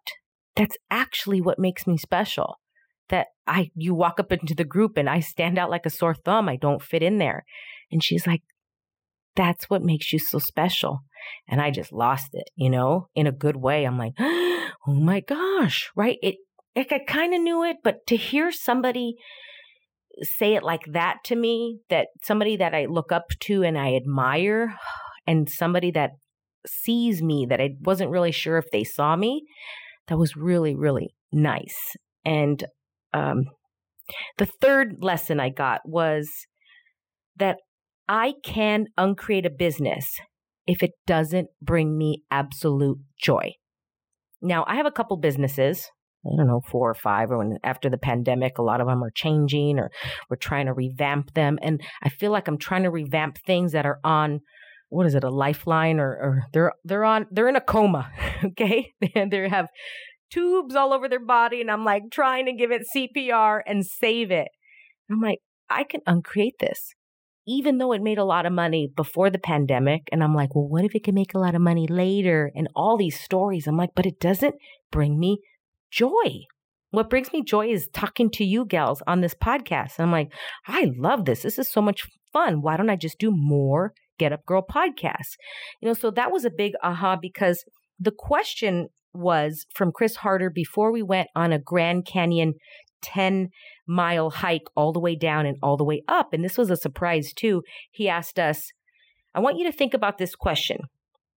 That's 0.57 0.77
actually 0.91 1.43
what 1.43 1.59
makes 1.59 1.87
me 1.87 1.99
special. 1.99 2.57
That 3.11 3.27
I, 3.47 3.71
you 3.75 3.95
walk 3.95 4.19
up 4.19 4.33
into 4.33 4.55
the 4.55 4.65
group 4.65 4.97
and 4.97 5.11
I 5.11 5.21
stand 5.21 5.59
out 5.59 5.69
like 5.69 5.85
a 5.85 5.91
sore 5.91 6.15
thumb. 6.15 6.49
I 6.49 6.57
don't 6.57 6.81
fit 6.81 7.03
in 7.03 7.19
there. 7.19 7.45
And 7.93 8.03
she's 8.03 8.27
like, 8.27 8.41
that's 9.37 9.69
what 9.69 9.83
makes 9.83 10.13
you 10.13 10.19
so 10.19 10.39
special. 10.39 11.01
And 11.49 11.61
I 11.61 11.71
just 11.71 11.93
lost 11.93 12.29
it, 12.33 12.51
you 12.55 12.71
know, 12.71 13.09
in 13.15 13.27
a 13.27 13.33
good 13.33 13.57
way. 13.57 13.85
I'm 13.85 13.99
like, 13.99 14.13
oh 14.19 14.71
my 14.87 15.21
gosh, 15.21 15.91
right? 15.97 16.19
It, 16.23 16.37
I 16.77 17.01
kind 17.07 17.35
of 17.35 17.41
knew 17.41 17.63
it, 17.65 17.79
but 17.83 18.07
to 18.09 18.17
hear 18.17 18.51
somebody 18.51 19.15
say 20.23 20.55
it 20.55 20.63
like 20.63 20.85
that 20.93 21.19
to 21.25 21.37
me, 21.37 21.79
that 21.91 22.09
somebody 22.23 22.57
that 22.57 22.75
I 22.75 22.87
look 22.87 23.11
up 23.11 23.25
to 23.41 23.63
and 23.63 23.79
I 23.79 23.95
admire, 23.95 24.77
and 25.27 25.49
somebody 25.49 25.91
that 25.93 26.11
sees 26.67 27.23
me 27.23 27.47
that 27.49 27.61
I 27.61 27.71
wasn't 27.81 28.11
really 28.11 28.33
sure 28.33 28.59
if 28.59 28.71
they 28.73 28.85
saw 28.85 29.17
me, 29.17 29.43
that 30.09 30.19
was 30.19 30.37
really, 30.37 30.75
really 30.75 31.15
nice. 31.33 31.77
And 32.25 32.65
um, 33.13 33.45
the 34.39 34.47
third 34.47 34.97
lesson 35.01 35.41
I 35.41 35.51
got 35.51 35.81
was 35.85 36.29
that 37.37 37.59
I 38.09 38.35
can 38.43 38.87
uncreate 38.97 39.47
a 39.47 39.51
business 39.51 40.19
if 40.67 40.83
it 40.83 40.93
doesn't 41.07 41.49
bring 41.61 41.97
me 41.97 42.23
absolute 42.31 42.99
joy. 43.21 43.53
Now, 44.41 44.65
I 44.67 44.77
have 44.77 44.87
a 44.87 44.91
couple 44.91 45.17
businesses 45.17 45.91
I 46.27 46.37
don't 46.37 46.47
know, 46.47 46.63
four 46.71 46.91
or 46.91 46.95
five, 46.95 47.31
or 47.31 47.39
when 47.39 47.59
after 47.63 47.91
the 47.91 47.99
pandemic, 47.99 48.57
a 48.57 48.63
lot 48.63 48.81
of 48.81 48.87
them 48.87 49.05
are 49.05 49.11
changing 49.15 49.79
or 49.79 49.91
we're 50.31 50.37
trying 50.37 50.67
to 50.67 50.73
revamp 50.73 51.35
them. 51.35 51.59
And 51.61 51.83
I 52.03 52.09
feel 52.09 52.31
like 52.31 52.49
I'm 52.49 52.57
trying 52.57 52.85
to 52.85 52.91
revamp 52.91 53.39
things 53.47 53.73
that 53.73 53.85
are 53.85 54.01
on 54.03 54.41
what 54.89 55.07
is 55.07 55.15
it, 55.15 55.25
a 55.25 55.31
lifeline 55.31 55.99
or, 55.99 56.11
or 56.11 56.43
they're 56.53 56.73
they're 56.85 57.05
on 57.05 57.27
they're 57.31 57.49
in 57.49 57.57
a 57.57 57.61
coma, 57.61 58.11
okay? 58.45 58.93
And 59.15 59.31
they 59.33 59.49
have 59.49 59.67
tubes 60.31 60.75
all 60.75 60.93
over 60.93 61.09
their 61.09 61.25
body, 61.25 61.61
and 61.61 61.71
I'm 61.71 61.85
like 61.85 62.05
trying 62.11 62.47
to 62.47 62.53
give 62.53 62.71
it 62.71 62.87
CPR 62.95 63.61
and 63.67 63.85
save 63.85 64.31
it. 64.31 64.49
I'm 65.11 65.21
like, 65.21 65.41
I 65.69 65.85
can 65.85 66.01
uncreate 66.07 66.59
this. 66.61 66.95
Even 67.47 67.79
though 67.79 67.93
it 67.93 68.03
made 68.03 68.19
a 68.19 68.25
lot 68.25 68.47
of 68.47 68.53
money 68.53 68.91
before 68.95 69.31
the 69.31 69.39
pandemic. 69.39 70.09
And 70.11 70.25
I'm 70.25 70.35
like, 70.35 70.55
well, 70.55 70.67
what 70.67 70.85
if 70.85 70.95
it 70.95 71.05
can 71.05 71.15
make 71.15 71.35
a 71.35 71.39
lot 71.39 71.55
of 71.55 71.61
money 71.61 71.87
later? 71.87 72.51
And 72.55 72.69
all 72.75 72.97
these 72.97 73.21
stories. 73.21 73.67
I'm 73.67 73.77
like, 73.77 73.91
but 73.95 74.07
it 74.07 74.19
doesn't 74.19 74.55
bring 74.91 75.19
me 75.19 75.41
joy. 75.91 76.47
What 76.91 77.11
brings 77.11 77.33
me 77.33 77.43
joy 77.43 77.69
is 77.69 77.89
talking 77.93 78.31
to 78.31 78.45
you 78.45 78.65
gals 78.65 79.03
on 79.07 79.21
this 79.21 79.35
podcast. 79.35 79.99
And 79.99 80.07
I'm 80.07 80.13
like, 80.13 80.33
I 80.67 80.93
love 80.97 81.25
this. 81.25 81.43
This 81.43 81.59
is 81.59 81.69
so 81.69 81.83
much 81.83 82.07
fun. 82.33 82.63
Why 82.63 82.77
don't 82.77 82.91
I 82.91 82.97
just 82.97 83.19
do 83.19 83.31
more 83.31 83.93
Get 84.19 84.33
Up 84.33 84.47
Girl 84.47 84.65
podcasts? 84.65 85.37
You 85.81 85.89
know, 85.89 85.95
so 85.95 86.11
that 86.13 86.31
was 86.31 86.45
a 86.45 86.51
big 86.51 86.75
aha 86.83 87.17
because 87.21 87.65
the 87.99 88.13
question 88.13 88.89
was 89.13 89.67
from 89.75 89.93
Chris 89.93 90.17
Harder 90.17 90.51
before 90.51 90.93
we 90.93 91.03
went 91.03 91.29
on 91.35 91.53
a 91.53 91.59
Grand 91.59 92.07
Canyon 92.07 92.55
10 93.03 93.49
mile 93.87 94.31
hike 94.31 94.67
all 94.77 94.93
the 94.93 95.01
way 95.01 95.17
down 95.17 95.47
and 95.47 95.57
all 95.63 95.77
the 95.77 95.85
way 95.85 96.03
up. 96.09 96.33
And 96.33 96.45
this 96.45 96.59
was 96.59 96.71
a 96.71 96.77
surprise 96.77 97.33
too. 97.33 97.63
He 97.91 98.09
asked 98.09 98.39
us, 98.39 98.71
I 99.35 99.41
want 99.41 99.59
you 99.59 99.65
to 99.65 99.77
think 99.77 99.95
about 99.95 100.19
this 100.19 100.35
question 100.35 100.79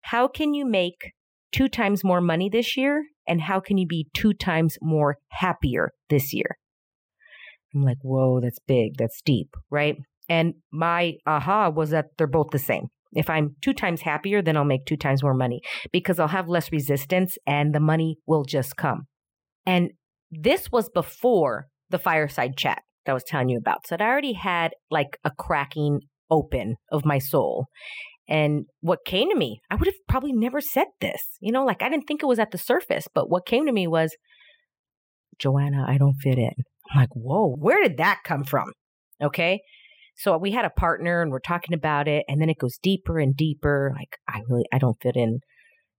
How 0.02 0.28
can 0.28 0.54
you 0.54 0.66
make 0.66 1.14
two 1.52 1.68
times 1.68 2.04
more 2.04 2.22
money 2.22 2.50
this 2.50 2.78
year? 2.78 3.04
And 3.28 3.42
how 3.42 3.60
can 3.60 3.78
you 3.78 3.86
be 3.86 4.08
two 4.14 4.34
times 4.34 4.78
more 4.82 5.18
happier 5.30 5.92
this 6.10 6.34
year? 6.34 6.58
I'm 7.76 7.84
like, 7.84 7.98
whoa, 8.02 8.40
that's 8.40 8.60
big, 8.60 8.96
that's 8.98 9.22
deep, 9.22 9.56
right? 9.70 9.98
And 10.30 10.56
my 10.72 11.14
aha 11.26 11.70
was 11.70 11.90
that 11.90 12.06
they're 12.18 12.28
both 12.28 12.52
the 12.52 12.60
same. 12.60 12.88
If 13.14 13.30
I'm 13.30 13.56
two 13.62 13.74
times 13.74 14.02
happier, 14.02 14.42
then 14.42 14.58
I'll 14.58 14.66
make 14.66 14.86
two 14.86 14.98
times 14.98 15.24
more 15.24 15.34
money 15.34 15.62
because 15.92 16.20
I'll 16.20 16.28
have 16.28 16.50
less 16.50 16.72
resistance 16.72 17.38
and 17.46 17.74
the 17.74 17.80
money 17.80 18.18
will 18.26 18.44
just 18.44 18.76
come. 18.78 19.08
And 19.66 19.92
this 20.32 20.72
was 20.72 20.90
before 20.90 21.68
the 21.90 22.00
fireside 22.00 22.58
chat 22.58 22.82
that 23.06 23.12
I 23.12 23.14
was 23.14 23.24
telling 23.24 23.50
you 23.50 23.58
about. 23.58 23.88
So 23.88 23.96
I 24.00 24.04
already 24.04 24.34
had 24.34 24.72
like 24.92 25.18
a 25.24 25.32
cracking 25.32 26.02
open 26.30 26.76
of 26.92 27.06
my 27.06 27.20
soul. 27.20 27.68
And 28.30 28.66
what 28.82 29.06
came 29.06 29.30
to 29.30 29.36
me, 29.36 29.62
I 29.72 29.76
would 29.76 29.88
have 29.88 29.96
probably 30.10 30.34
never 30.34 30.60
said 30.60 30.88
this. 31.00 31.22
You 31.40 31.52
know, 31.52 31.64
like 31.64 31.82
I 31.82 31.90
didn't 31.90 32.06
think 32.08 32.22
it 32.22 32.28
was 32.28 32.40
at 32.40 32.52
the 32.52 32.58
surface, 32.58 33.08
but 33.14 33.30
what 33.30 33.46
came 33.46 33.66
to 33.66 33.72
me 33.72 33.88
was, 33.88 34.16
Joanna, 35.40 35.86
I 35.88 35.98
don't 35.98 36.16
fit 36.22 36.38
in. 36.38 36.52
I'm 36.92 37.02
like, 37.02 37.10
whoa, 37.14 37.56
where 37.58 37.82
did 37.82 37.98
that 37.98 38.20
come 38.26 38.44
from? 38.44 38.72
Okay. 39.24 39.62
So 40.16 40.38
we 40.38 40.52
had 40.52 40.66
a 40.66 40.70
partner 40.72 41.22
and 41.22 41.32
we're 41.32 41.40
talking 41.40 41.74
about 41.74 42.08
it. 42.08 42.26
And 42.28 42.42
then 42.42 42.50
it 42.50 42.58
goes 42.58 42.78
deeper 42.82 43.20
and 43.20 43.36
deeper. 43.36 43.94
Like, 43.96 44.18
I 44.28 44.42
really, 44.50 44.66
I 44.74 44.80
don't 44.80 44.98
fit 45.02 45.16
in 45.16 45.40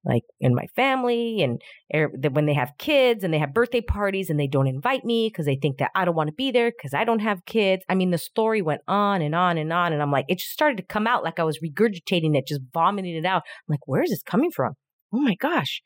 like 0.04 0.22
in 0.40 0.54
my 0.54 0.66
family 0.74 1.42
and 1.42 1.61
er, 1.94 2.11
when 2.30 2.46
they 2.46 2.54
have 2.54 2.72
kids 2.78 3.24
and 3.24 3.32
they 3.32 3.38
have 3.38 3.52
birthday 3.52 3.80
parties 3.80 4.30
and 4.30 4.38
they 4.38 4.46
don't 4.46 4.66
invite 4.66 5.04
me 5.04 5.28
because 5.28 5.46
they 5.46 5.56
think 5.56 5.78
that 5.78 5.90
I 5.94 6.04
don't 6.04 6.14
want 6.14 6.28
to 6.28 6.34
be 6.34 6.50
there 6.50 6.70
because 6.70 6.94
I 6.94 7.04
don't 7.04 7.18
have 7.20 7.44
kids. 7.44 7.84
I 7.88 7.94
mean, 7.94 8.11
the 8.11 8.18
story 8.18 8.62
went 8.62 8.82
on 8.88 9.22
and 9.22 9.34
on 9.34 9.58
and 9.58 9.72
on. 9.72 9.92
And 9.92 10.00
I'm 10.00 10.12
like, 10.12 10.26
it 10.28 10.38
just 10.38 10.52
started 10.52 10.76
to 10.78 10.84
come 10.84 11.06
out 11.06 11.24
like 11.24 11.38
I 11.38 11.44
was 11.44 11.58
regurgitating 11.58 12.37
it, 12.37 12.46
just 12.46 12.62
vomiting 12.72 13.16
it 13.16 13.26
out. 13.26 13.42
I'm 13.46 13.72
like, 13.72 13.87
where 13.87 14.02
is 14.02 14.11
this 14.11 14.22
coming 14.22 14.50
from? 14.50 14.74
Oh 15.12 15.20
my 15.20 15.34
gosh. 15.34 15.82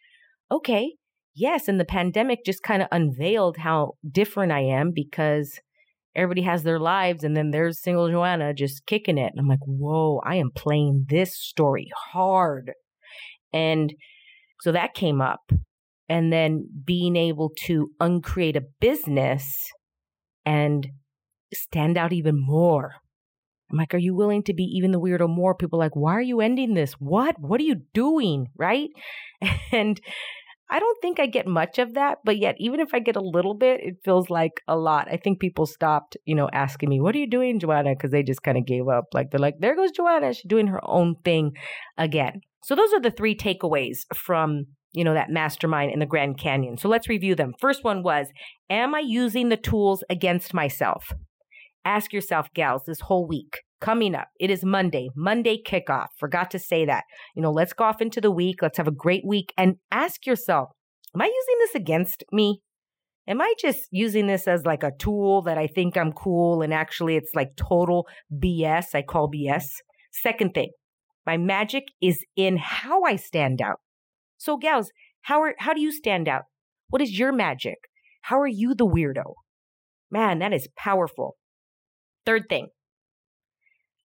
Okay. 0.50 0.94
Yes. 1.34 1.66
And 1.66 1.80
the 1.80 1.84
pandemic 1.84 2.44
just 2.44 2.62
kind 2.62 2.82
of 2.82 2.88
unveiled 2.92 3.56
how 3.56 3.92
different 4.10 4.52
I 4.52 4.60
am 4.60 4.92
because 4.94 5.58
everybody 6.14 6.42
has 6.42 6.62
their 6.62 6.78
lives 6.78 7.24
and 7.24 7.36
then 7.36 7.50
there's 7.50 7.80
single 7.80 8.10
Joanna 8.10 8.52
just 8.52 8.86
kicking 8.86 9.18
it. 9.18 9.32
And 9.32 9.40
I'm 9.40 9.48
like, 9.48 9.64
whoa, 9.64 10.20
I 10.24 10.36
am 10.36 10.50
playing 10.54 11.06
this 11.08 11.34
story 11.34 11.90
hard. 12.12 12.72
And 13.52 13.92
so 14.60 14.72
that 14.72 14.94
came 14.94 15.20
up. 15.20 15.50
And 16.08 16.32
then 16.32 16.68
being 16.84 17.16
able 17.16 17.52
to 17.64 17.90
uncreate 17.98 18.56
a 18.56 18.64
business 18.80 19.56
and 20.44 20.88
stand 21.54 21.96
out 21.96 22.12
even 22.12 22.34
more. 22.38 22.96
I'm 23.70 23.78
like, 23.78 23.94
are 23.94 23.98
you 23.98 24.14
willing 24.14 24.42
to 24.44 24.52
be 24.52 24.64
even 24.64 24.90
the 24.90 25.00
weirdo 25.00 25.28
more? 25.28 25.54
People 25.54 25.78
like, 25.78 25.96
why 25.96 26.12
are 26.12 26.22
you 26.22 26.40
ending 26.40 26.74
this? 26.74 26.92
What? 26.94 27.40
What 27.40 27.60
are 27.60 27.64
you 27.64 27.82
doing? 27.94 28.48
Right. 28.56 28.90
And 29.72 30.00
I 30.72 30.80
don't 30.80 30.98
think 31.02 31.20
I 31.20 31.26
get 31.26 31.46
much 31.46 31.78
of 31.78 31.92
that, 31.94 32.18
but 32.24 32.38
yet 32.38 32.54
even 32.58 32.80
if 32.80 32.94
I 32.94 32.98
get 32.98 33.16
a 33.16 33.20
little 33.20 33.54
bit, 33.54 33.80
it 33.82 33.96
feels 34.02 34.30
like 34.30 34.62
a 34.66 34.74
lot. 34.74 35.06
I 35.12 35.18
think 35.18 35.38
people 35.38 35.66
stopped, 35.66 36.16
you 36.24 36.34
know, 36.34 36.48
asking 36.50 36.88
me, 36.88 36.98
"What 36.98 37.14
are 37.14 37.18
you 37.18 37.28
doing, 37.28 37.60
Joanna?" 37.60 37.90
because 37.94 38.10
they 38.10 38.22
just 38.22 38.42
kind 38.42 38.56
of 38.56 38.64
gave 38.64 38.88
up. 38.88 39.04
Like 39.12 39.30
they're 39.30 39.38
like, 39.38 39.58
"There 39.60 39.76
goes 39.76 39.90
Joanna, 39.90 40.32
she's 40.32 40.48
doing 40.48 40.68
her 40.68 40.80
own 40.82 41.16
thing 41.24 41.52
again." 41.98 42.40
So 42.64 42.74
those 42.74 42.92
are 42.94 43.00
the 43.00 43.10
three 43.10 43.36
takeaways 43.36 43.98
from 44.14 44.66
you 44.94 45.04
know, 45.04 45.14
that 45.14 45.30
mastermind 45.30 45.90
in 45.90 46.00
the 46.00 46.06
Grand 46.06 46.38
Canyon. 46.38 46.76
So 46.76 46.86
let's 46.86 47.08
review 47.08 47.34
them. 47.34 47.54
First 47.58 47.82
one 47.82 48.02
was, 48.02 48.26
am 48.68 48.94
I 48.94 49.00
using 49.00 49.48
the 49.48 49.56
tools 49.56 50.04
against 50.10 50.52
myself? 50.52 51.14
Ask 51.82 52.12
yourself, 52.12 52.48
gals, 52.54 52.82
this 52.86 53.00
whole 53.00 53.26
week 53.26 53.62
coming 53.82 54.14
up. 54.14 54.28
It 54.40 54.50
is 54.50 54.64
Monday, 54.64 55.10
Monday 55.14 55.60
kickoff. 55.62 56.06
Forgot 56.16 56.50
to 56.52 56.58
say 56.58 56.86
that. 56.86 57.04
You 57.34 57.42
know, 57.42 57.50
let's 57.50 57.72
go 57.72 57.84
off 57.84 58.00
into 58.00 58.20
the 58.20 58.30
week. 58.30 58.62
Let's 58.62 58.78
have 58.78 58.88
a 58.88 58.92
great 58.92 59.26
week 59.26 59.52
and 59.58 59.76
ask 59.90 60.24
yourself, 60.24 60.70
am 61.14 61.20
I 61.20 61.26
using 61.26 61.58
this 61.58 61.74
against 61.74 62.24
me? 62.32 62.60
Am 63.28 63.40
I 63.40 63.54
just 63.60 63.88
using 63.90 64.26
this 64.26 64.48
as 64.48 64.64
like 64.64 64.82
a 64.82 64.92
tool 64.98 65.42
that 65.42 65.58
I 65.58 65.66
think 65.66 65.96
I'm 65.96 66.12
cool 66.12 66.62
and 66.62 66.72
actually 66.72 67.16
it's 67.16 67.34
like 67.34 67.56
total 67.56 68.06
BS? 68.32 68.94
I 68.94 69.02
call 69.02 69.30
BS. 69.30 69.64
Second 70.12 70.54
thing, 70.54 70.70
my 71.26 71.36
magic 71.36 71.84
is 72.00 72.24
in 72.36 72.58
how 72.58 73.02
I 73.02 73.16
stand 73.16 73.60
out. 73.60 73.80
So, 74.38 74.56
gals, 74.56 74.90
how 75.22 75.40
are 75.42 75.54
how 75.58 75.72
do 75.72 75.80
you 75.80 75.92
stand 75.92 76.28
out? 76.28 76.42
What 76.88 77.02
is 77.02 77.18
your 77.18 77.32
magic? 77.32 77.78
How 78.22 78.40
are 78.40 78.48
you 78.48 78.74
the 78.74 78.86
weirdo? 78.86 79.34
Man, 80.10 80.40
that 80.40 80.52
is 80.52 80.68
powerful. 80.76 81.36
Third 82.26 82.48
thing, 82.48 82.68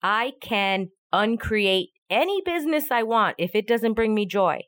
I 0.04 0.34
can 0.42 0.88
uncreate 1.14 1.90
any 2.10 2.42
business 2.46 2.92
I 2.92 3.04
want 3.04 3.36
if 3.38 3.56
it 3.56 3.68
doesn't 3.68 3.94
bring 3.94 4.14
me 4.14 4.26
joy. 4.26 4.62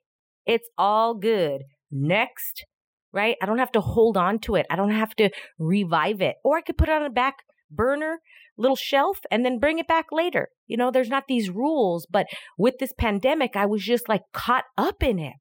It's 0.45 0.69
all 0.77 1.13
good. 1.13 1.63
Next, 1.91 2.65
right? 3.11 3.37
I 3.41 3.45
don't 3.45 3.59
have 3.59 3.71
to 3.73 3.81
hold 3.81 4.17
on 4.17 4.39
to 4.39 4.55
it. 4.55 4.65
I 4.69 4.75
don't 4.75 4.91
have 4.91 5.15
to 5.15 5.29
revive 5.59 6.21
it. 6.21 6.35
Or 6.43 6.57
I 6.57 6.61
could 6.61 6.77
put 6.77 6.89
it 6.89 6.95
on 6.95 7.05
a 7.05 7.09
back 7.09 7.43
burner, 7.69 8.19
little 8.57 8.75
shelf, 8.75 9.19
and 9.31 9.45
then 9.45 9.59
bring 9.59 9.79
it 9.79 9.87
back 9.87 10.07
later. 10.11 10.49
You 10.67 10.77
know, 10.77 10.91
there's 10.91 11.09
not 11.09 11.25
these 11.27 11.49
rules. 11.49 12.07
But 12.09 12.27
with 12.57 12.75
this 12.79 12.93
pandemic, 12.97 13.55
I 13.55 13.65
was 13.65 13.83
just 13.83 14.09
like 14.09 14.23
caught 14.33 14.65
up 14.77 15.03
in 15.03 15.19
it. 15.19 15.33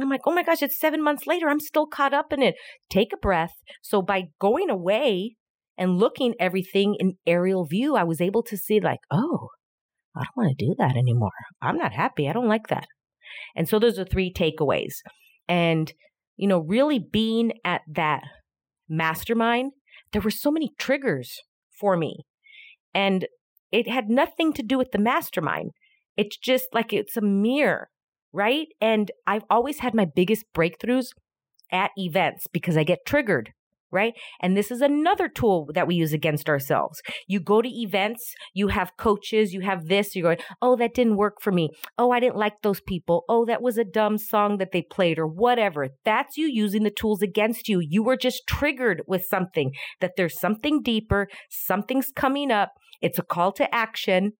I'm 0.00 0.08
like, 0.08 0.20
oh 0.26 0.32
my 0.32 0.44
gosh, 0.44 0.62
it's 0.62 0.78
seven 0.78 1.02
months 1.02 1.26
later. 1.26 1.48
I'm 1.48 1.60
still 1.60 1.86
caught 1.86 2.14
up 2.14 2.32
in 2.32 2.40
it. 2.40 2.54
Take 2.88 3.12
a 3.12 3.16
breath. 3.16 3.54
So 3.82 4.00
by 4.00 4.28
going 4.40 4.70
away 4.70 5.36
and 5.78 5.98
looking 5.98 6.34
everything 6.40 6.96
in 6.98 7.14
aerial 7.26 7.64
view, 7.64 7.96
I 7.96 8.02
was 8.02 8.20
able 8.20 8.42
to 8.42 8.56
see 8.56 8.80
like, 8.80 8.98
oh, 9.10 9.48
I 10.16 10.24
don't 10.24 10.36
want 10.36 10.58
to 10.58 10.66
do 10.66 10.74
that 10.78 10.96
anymore. 10.96 11.30
I'm 11.62 11.78
not 11.78 11.92
happy. 11.92 12.28
I 12.28 12.32
don't 12.32 12.48
like 12.48 12.66
that. 12.68 12.86
And 13.54 13.68
so 13.68 13.78
those 13.78 13.98
are 13.98 14.04
three 14.04 14.32
takeaways. 14.32 14.94
And, 15.48 15.92
you 16.36 16.48
know, 16.48 16.58
really 16.58 16.98
being 16.98 17.52
at 17.64 17.82
that 17.94 18.22
mastermind, 18.88 19.72
there 20.12 20.22
were 20.22 20.30
so 20.30 20.50
many 20.50 20.70
triggers 20.78 21.38
for 21.78 21.96
me. 21.96 22.24
And 22.92 23.26
it 23.70 23.88
had 23.88 24.08
nothing 24.08 24.52
to 24.54 24.62
do 24.62 24.78
with 24.78 24.90
the 24.90 24.98
mastermind. 24.98 25.70
It's 26.16 26.36
just 26.36 26.66
like 26.72 26.92
it's 26.92 27.16
a 27.16 27.20
mirror, 27.20 27.88
right? 28.32 28.66
And 28.80 29.10
I've 29.26 29.44
always 29.48 29.78
had 29.78 29.94
my 29.94 30.06
biggest 30.06 30.44
breakthroughs 30.56 31.08
at 31.70 31.92
events 31.96 32.46
because 32.52 32.76
I 32.76 32.82
get 32.82 33.06
triggered 33.06 33.52
right? 33.90 34.14
And 34.40 34.56
this 34.56 34.70
is 34.70 34.80
another 34.80 35.28
tool 35.28 35.68
that 35.74 35.86
we 35.86 35.94
use 35.94 36.12
against 36.12 36.48
ourselves. 36.48 37.00
You 37.26 37.40
go 37.40 37.62
to 37.62 37.68
events, 37.68 38.34
you 38.54 38.68
have 38.68 38.96
coaches, 38.96 39.52
you 39.52 39.60
have 39.60 39.86
this, 39.86 40.14
you're 40.14 40.22
going, 40.22 40.44
oh, 40.62 40.76
that 40.76 40.94
didn't 40.94 41.16
work 41.16 41.40
for 41.40 41.52
me. 41.52 41.70
Oh, 41.96 42.10
I 42.10 42.20
didn't 42.20 42.36
like 42.36 42.62
those 42.62 42.80
people. 42.80 43.24
Oh, 43.28 43.44
that 43.46 43.62
was 43.62 43.78
a 43.78 43.84
dumb 43.84 44.18
song 44.18 44.58
that 44.58 44.72
they 44.72 44.82
played 44.82 45.18
or 45.18 45.26
whatever. 45.26 45.88
That's 46.04 46.36
you 46.36 46.46
using 46.46 46.82
the 46.82 46.90
tools 46.90 47.22
against 47.22 47.68
you. 47.68 47.80
You 47.80 48.02
were 48.02 48.16
just 48.16 48.46
triggered 48.46 49.02
with 49.06 49.24
something, 49.24 49.72
that 50.00 50.12
there's 50.16 50.38
something 50.38 50.82
deeper, 50.82 51.28
something's 51.48 52.10
coming 52.14 52.50
up. 52.50 52.72
It's 53.00 53.18
a 53.18 53.22
call 53.22 53.52
to 53.52 53.74
action. 53.74 54.32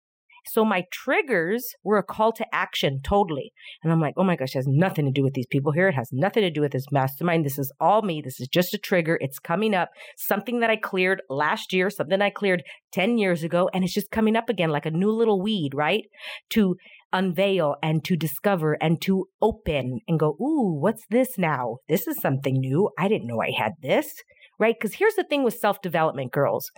So 0.46 0.64
my 0.64 0.84
triggers 0.92 1.74
were 1.84 1.98
a 1.98 2.02
call 2.02 2.32
to 2.32 2.46
action 2.52 3.00
totally. 3.02 3.52
And 3.82 3.92
I'm 3.92 4.00
like, 4.00 4.14
oh 4.16 4.24
my 4.24 4.36
gosh, 4.36 4.54
it 4.54 4.58
has 4.58 4.66
nothing 4.68 5.04
to 5.06 5.12
do 5.12 5.22
with 5.22 5.34
these 5.34 5.46
people 5.46 5.72
here. 5.72 5.88
It 5.88 5.94
has 5.94 6.10
nothing 6.12 6.42
to 6.42 6.50
do 6.50 6.60
with 6.60 6.72
this 6.72 6.86
mastermind. 6.90 7.44
This 7.44 7.58
is 7.58 7.72
all 7.80 8.02
me. 8.02 8.20
This 8.22 8.40
is 8.40 8.48
just 8.48 8.74
a 8.74 8.78
trigger. 8.78 9.18
It's 9.20 9.38
coming 9.38 9.74
up. 9.74 9.90
Something 10.16 10.60
that 10.60 10.70
I 10.70 10.76
cleared 10.76 11.22
last 11.28 11.72
year, 11.72 11.90
something 11.90 12.20
I 12.20 12.30
cleared 12.30 12.62
10 12.92 13.18
years 13.18 13.42
ago. 13.42 13.68
And 13.72 13.84
it's 13.84 13.94
just 13.94 14.10
coming 14.10 14.36
up 14.36 14.48
again 14.48 14.70
like 14.70 14.86
a 14.86 14.90
new 14.90 15.10
little 15.10 15.42
weed, 15.42 15.74
right? 15.74 16.04
To 16.50 16.76
unveil 17.12 17.76
and 17.82 18.04
to 18.04 18.16
discover 18.16 18.76
and 18.80 19.00
to 19.02 19.26
open 19.40 20.00
and 20.06 20.18
go, 20.18 20.36
Ooh, 20.40 20.78
what's 20.80 21.04
this 21.10 21.38
now? 21.38 21.76
This 21.88 22.06
is 22.06 22.20
something 22.20 22.54
new. 22.54 22.90
I 22.98 23.08
didn't 23.08 23.26
know 23.26 23.40
I 23.40 23.52
had 23.56 23.72
this, 23.82 24.12
right? 24.58 24.74
Because 24.78 24.96
here's 24.96 25.14
the 25.14 25.24
thing 25.24 25.44
with 25.44 25.54
self 25.54 25.80
development, 25.80 26.32
girls. 26.32 26.70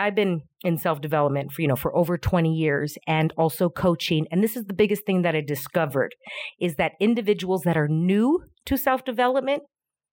I've 0.00 0.14
been 0.14 0.42
in 0.62 0.78
self 0.78 1.00
development 1.00 1.52
for, 1.52 1.62
you 1.62 1.68
know, 1.68 1.76
for 1.76 1.94
over 1.94 2.16
20 2.16 2.54
years 2.54 2.96
and 3.06 3.32
also 3.36 3.68
coaching. 3.68 4.26
And 4.30 4.42
this 4.42 4.56
is 4.56 4.64
the 4.64 4.74
biggest 4.74 5.04
thing 5.04 5.22
that 5.22 5.36
I 5.36 5.42
discovered 5.42 6.14
is 6.58 6.76
that 6.76 6.92
individuals 7.00 7.62
that 7.62 7.76
are 7.76 7.88
new 7.88 8.44
to 8.66 8.76
self 8.76 9.04
development 9.04 9.62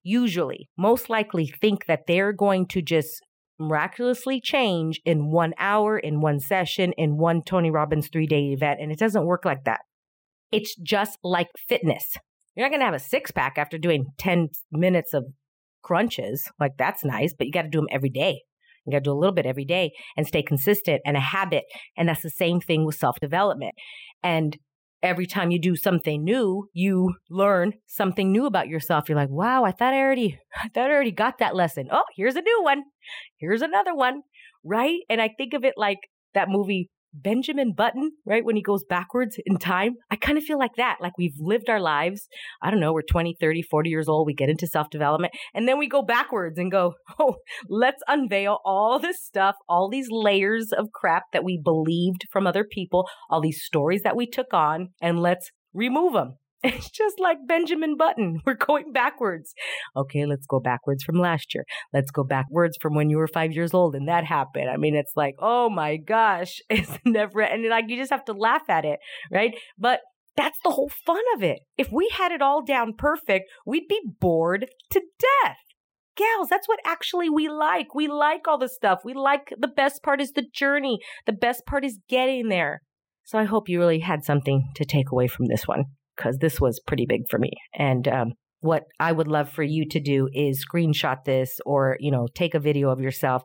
usually 0.03 0.69
most 0.77 1.09
likely 1.09 1.47
think 1.47 1.85
that 1.87 2.07
they're 2.07 2.33
going 2.33 2.67
to 2.67 2.81
just 2.81 3.21
miraculously 3.59 4.39
change 4.39 5.01
in 5.05 5.31
one 5.31 5.53
hour, 5.57 5.97
in 5.97 6.21
one 6.21 6.39
session, 6.39 6.93
in 6.97 7.17
one 7.17 7.41
Tony 7.41 7.71
Robbins 7.71 8.09
three 8.11 8.27
day 8.27 8.51
event. 8.51 8.79
And 8.81 8.91
it 8.91 8.99
doesn't 8.99 9.25
work 9.25 9.45
like 9.45 9.63
that. 9.63 9.81
It's 10.51 10.75
just 10.75 11.17
like 11.23 11.47
fitness. 11.67 12.15
You're 12.55 12.65
not 12.65 12.71
going 12.71 12.81
to 12.81 12.85
have 12.85 12.93
a 12.93 12.99
six 12.99 13.31
pack 13.31 13.57
after 13.57 13.77
doing 13.77 14.07
10 14.17 14.49
minutes 14.71 15.13
of 15.13 15.25
crunches. 15.81 16.49
Like 16.59 16.73
that's 16.77 17.05
nice, 17.05 17.33
but 17.37 17.47
you 17.47 17.53
got 17.53 17.63
to 17.63 17.69
do 17.69 17.79
them 17.79 17.87
every 17.91 18.09
day. 18.09 18.41
You 18.87 18.93
got 18.93 18.99
to 18.99 19.09
do 19.09 19.11
a 19.11 19.19
little 19.19 19.35
bit 19.35 19.45
every 19.45 19.65
day 19.65 19.91
and 20.15 20.25
stay 20.25 20.41
consistent 20.41 21.01
and 21.05 21.17
a 21.17 21.21
habit. 21.21 21.65
And 21.97 22.07
that's 22.07 22.23
the 22.23 22.29
same 22.29 22.61
thing 22.61 22.85
with 22.85 22.95
self 22.95 23.17
development. 23.19 23.75
And 24.23 24.57
every 25.03 25.27
time 25.27 25.51
you 25.51 25.59
do 25.59 25.75
something 25.75 26.23
new, 26.23 26.69
you 26.73 27.13
learn 27.29 27.73
something 27.85 28.31
new 28.31 28.45
about 28.45 28.67
yourself. 28.67 29.07
You're 29.07 29.17
like, 29.17 29.29
wow, 29.29 29.63
I 29.63 29.71
thought 29.71 29.93
I 29.93 29.99
already, 29.99 30.39
I 30.63 30.69
thought 30.69 30.89
I 30.89 30.93
already 30.93 31.11
got 31.11 31.39
that 31.39 31.55
lesson. 31.55 31.87
Oh, 31.91 32.05
here's 32.15 32.35
a 32.35 32.41
new 32.41 32.63
one. 32.63 32.83
Here's 33.37 33.61
another 33.61 33.93
one. 33.93 34.21
Right. 34.63 34.99
And 35.09 35.21
I 35.21 35.29
think 35.37 35.53
of 35.53 35.63
it 35.63 35.75
like 35.77 35.99
that 36.33 36.49
movie 36.49 36.89
Benjamin 37.21 37.73
Button, 37.75 38.11
right? 38.25 38.45
When 38.45 38.55
he 38.55 38.61
goes 38.61 38.83
backwards 38.83 39.37
in 39.45 39.57
time. 39.57 39.95
I 40.11 40.15
kind 40.15 40.37
of 40.37 40.43
feel 40.43 40.59
like 40.59 40.75
that. 40.77 40.97
Like 41.01 41.17
we've 41.17 41.35
lived 41.39 41.69
our 41.69 41.79
lives. 41.79 42.27
I 42.61 42.71
don't 42.71 42.79
know, 42.79 42.93
we're 42.93 43.01
20, 43.01 43.35
30, 43.39 43.61
40 43.63 43.89
years 43.89 44.07
old. 44.07 44.27
We 44.27 44.33
get 44.33 44.49
into 44.49 44.67
self 44.67 44.89
development 44.89 45.33
and 45.53 45.67
then 45.67 45.77
we 45.77 45.87
go 45.87 46.01
backwards 46.01 46.57
and 46.57 46.71
go, 46.71 46.93
oh, 47.19 47.37
let's 47.69 48.01
unveil 48.07 48.59
all 48.65 48.99
this 48.99 49.23
stuff, 49.23 49.55
all 49.67 49.89
these 49.89 50.07
layers 50.11 50.71
of 50.71 50.91
crap 50.93 51.23
that 51.33 51.43
we 51.43 51.59
believed 51.61 52.25
from 52.31 52.47
other 52.47 52.63
people, 52.63 53.07
all 53.29 53.41
these 53.41 53.63
stories 53.63 54.01
that 54.03 54.15
we 54.15 54.27
took 54.27 54.53
on, 54.53 54.89
and 55.01 55.19
let's 55.19 55.51
remove 55.73 56.13
them. 56.13 56.35
It's 56.63 56.89
just 56.89 57.19
like 57.19 57.37
Benjamin 57.47 57.97
Button. 57.97 58.39
We're 58.45 58.55
going 58.55 58.91
backwards. 58.91 59.53
Okay, 59.95 60.25
let's 60.25 60.45
go 60.47 60.59
backwards 60.59 61.03
from 61.03 61.19
last 61.19 61.53
year. 61.53 61.65
Let's 61.93 62.11
go 62.11 62.23
backwards 62.23 62.77
from 62.81 62.95
when 62.95 63.09
you 63.09 63.17
were 63.17 63.27
five 63.27 63.51
years 63.51 63.73
old 63.73 63.95
and 63.95 64.07
that 64.07 64.25
happened. 64.25 64.69
I 64.69 64.77
mean, 64.77 64.95
it's 64.95 65.13
like, 65.15 65.35
oh 65.39 65.69
my 65.69 65.97
gosh, 65.97 66.59
it's 66.69 66.97
never, 67.05 67.41
and 67.41 67.67
like 67.69 67.85
you 67.87 67.97
just 67.97 68.11
have 68.11 68.25
to 68.25 68.33
laugh 68.33 68.69
at 68.69 68.85
it, 68.85 68.99
right? 69.31 69.55
But 69.77 70.01
that's 70.35 70.57
the 70.63 70.71
whole 70.71 70.89
fun 70.89 71.23
of 71.35 71.43
it. 71.43 71.59
If 71.77 71.91
we 71.91 72.09
had 72.15 72.31
it 72.31 72.41
all 72.41 72.63
down 72.63 72.93
perfect, 72.97 73.49
we'd 73.65 73.87
be 73.87 74.01
bored 74.19 74.67
to 74.91 75.01
death. 75.19 75.57
Gals, 76.15 76.49
that's 76.49 76.67
what 76.67 76.79
actually 76.83 77.29
we 77.29 77.47
like. 77.47 77.93
We 77.93 78.07
like 78.07 78.47
all 78.47 78.57
the 78.57 78.69
stuff. 78.69 79.01
We 79.05 79.13
like 79.13 79.53
the 79.57 79.67
best 79.67 80.01
part 80.01 80.19
is 80.19 80.31
the 80.31 80.45
journey. 80.51 80.99
The 81.27 81.33
best 81.33 81.65
part 81.67 81.85
is 81.85 81.99
getting 82.09 82.49
there. 82.49 82.81
So 83.23 83.37
I 83.37 83.43
hope 83.43 83.69
you 83.69 83.77
really 83.77 83.99
had 83.99 84.23
something 84.23 84.69
to 84.75 84.85
take 84.85 85.11
away 85.11 85.27
from 85.27 85.45
this 85.45 85.67
one 85.67 85.85
because 86.17 86.37
this 86.39 86.59
was 86.59 86.79
pretty 86.85 87.05
big 87.07 87.21
for 87.29 87.37
me. 87.37 87.51
And 87.77 88.07
um, 88.07 88.33
what 88.61 88.83
I 88.99 89.11
would 89.11 89.27
love 89.27 89.49
for 89.49 89.63
you 89.63 89.87
to 89.89 89.99
do 89.99 90.29
is 90.33 90.65
screenshot 90.65 91.23
this 91.25 91.59
or, 91.65 91.97
you 91.99 92.11
know, 92.11 92.27
take 92.33 92.55
a 92.55 92.59
video 92.59 92.89
of 92.89 92.99
yourself 92.99 93.43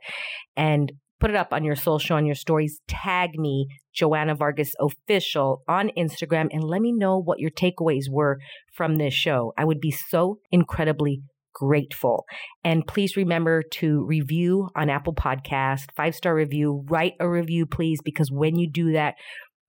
and 0.56 0.90
put 1.20 1.30
it 1.30 1.36
up 1.36 1.52
on 1.52 1.62
your 1.62 1.76
social, 1.76 2.16
on 2.16 2.26
your 2.26 2.34
stories. 2.34 2.80
Tag 2.88 3.38
me, 3.38 3.68
Joanna 3.94 4.34
Vargas 4.34 4.72
Official, 4.80 5.62
on 5.68 5.90
Instagram 5.96 6.48
and 6.50 6.64
let 6.64 6.80
me 6.80 6.92
know 6.92 7.18
what 7.18 7.38
your 7.38 7.50
takeaways 7.50 8.04
were 8.10 8.38
from 8.74 8.96
this 8.96 9.14
show. 9.14 9.52
I 9.56 9.64
would 9.64 9.80
be 9.80 9.92
so 9.92 10.38
incredibly 10.50 11.22
grateful. 11.54 12.24
And 12.64 12.86
please 12.86 13.16
remember 13.16 13.62
to 13.62 14.04
review 14.04 14.68
on 14.74 14.90
Apple 14.90 15.14
Podcast, 15.14 15.92
five 15.96 16.14
star 16.14 16.34
review, 16.34 16.84
write 16.88 17.14
a 17.20 17.28
review, 17.28 17.66
please, 17.66 18.00
because 18.02 18.30
when 18.32 18.56
you 18.56 18.68
do 18.68 18.92
that, 18.92 19.14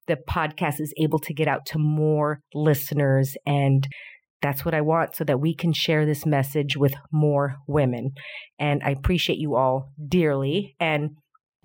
the 0.08 0.18
podcast 0.30 0.80
is 0.80 0.94
able 0.98 1.20
to 1.20 1.34
get 1.34 1.48
out 1.48 1.66
to 1.68 1.80
more 1.80 2.40
listeners. 2.54 3.36
And 3.46 3.88
that's 4.42 4.66
what 4.66 4.74
I 4.74 4.82
want 4.82 5.16
so 5.16 5.24
that 5.24 5.40
we 5.40 5.56
can 5.56 5.74
share 5.74 6.06
this 6.06 6.26
message 6.26 6.76
with 6.76 6.94
more 7.12 7.56
women. 7.68 8.12
And 8.60 8.84
I 8.84 8.92
appreciate 8.92 9.40
you 9.40 9.56
all 9.56 9.92
dearly. 10.10 10.76
And 10.80 11.12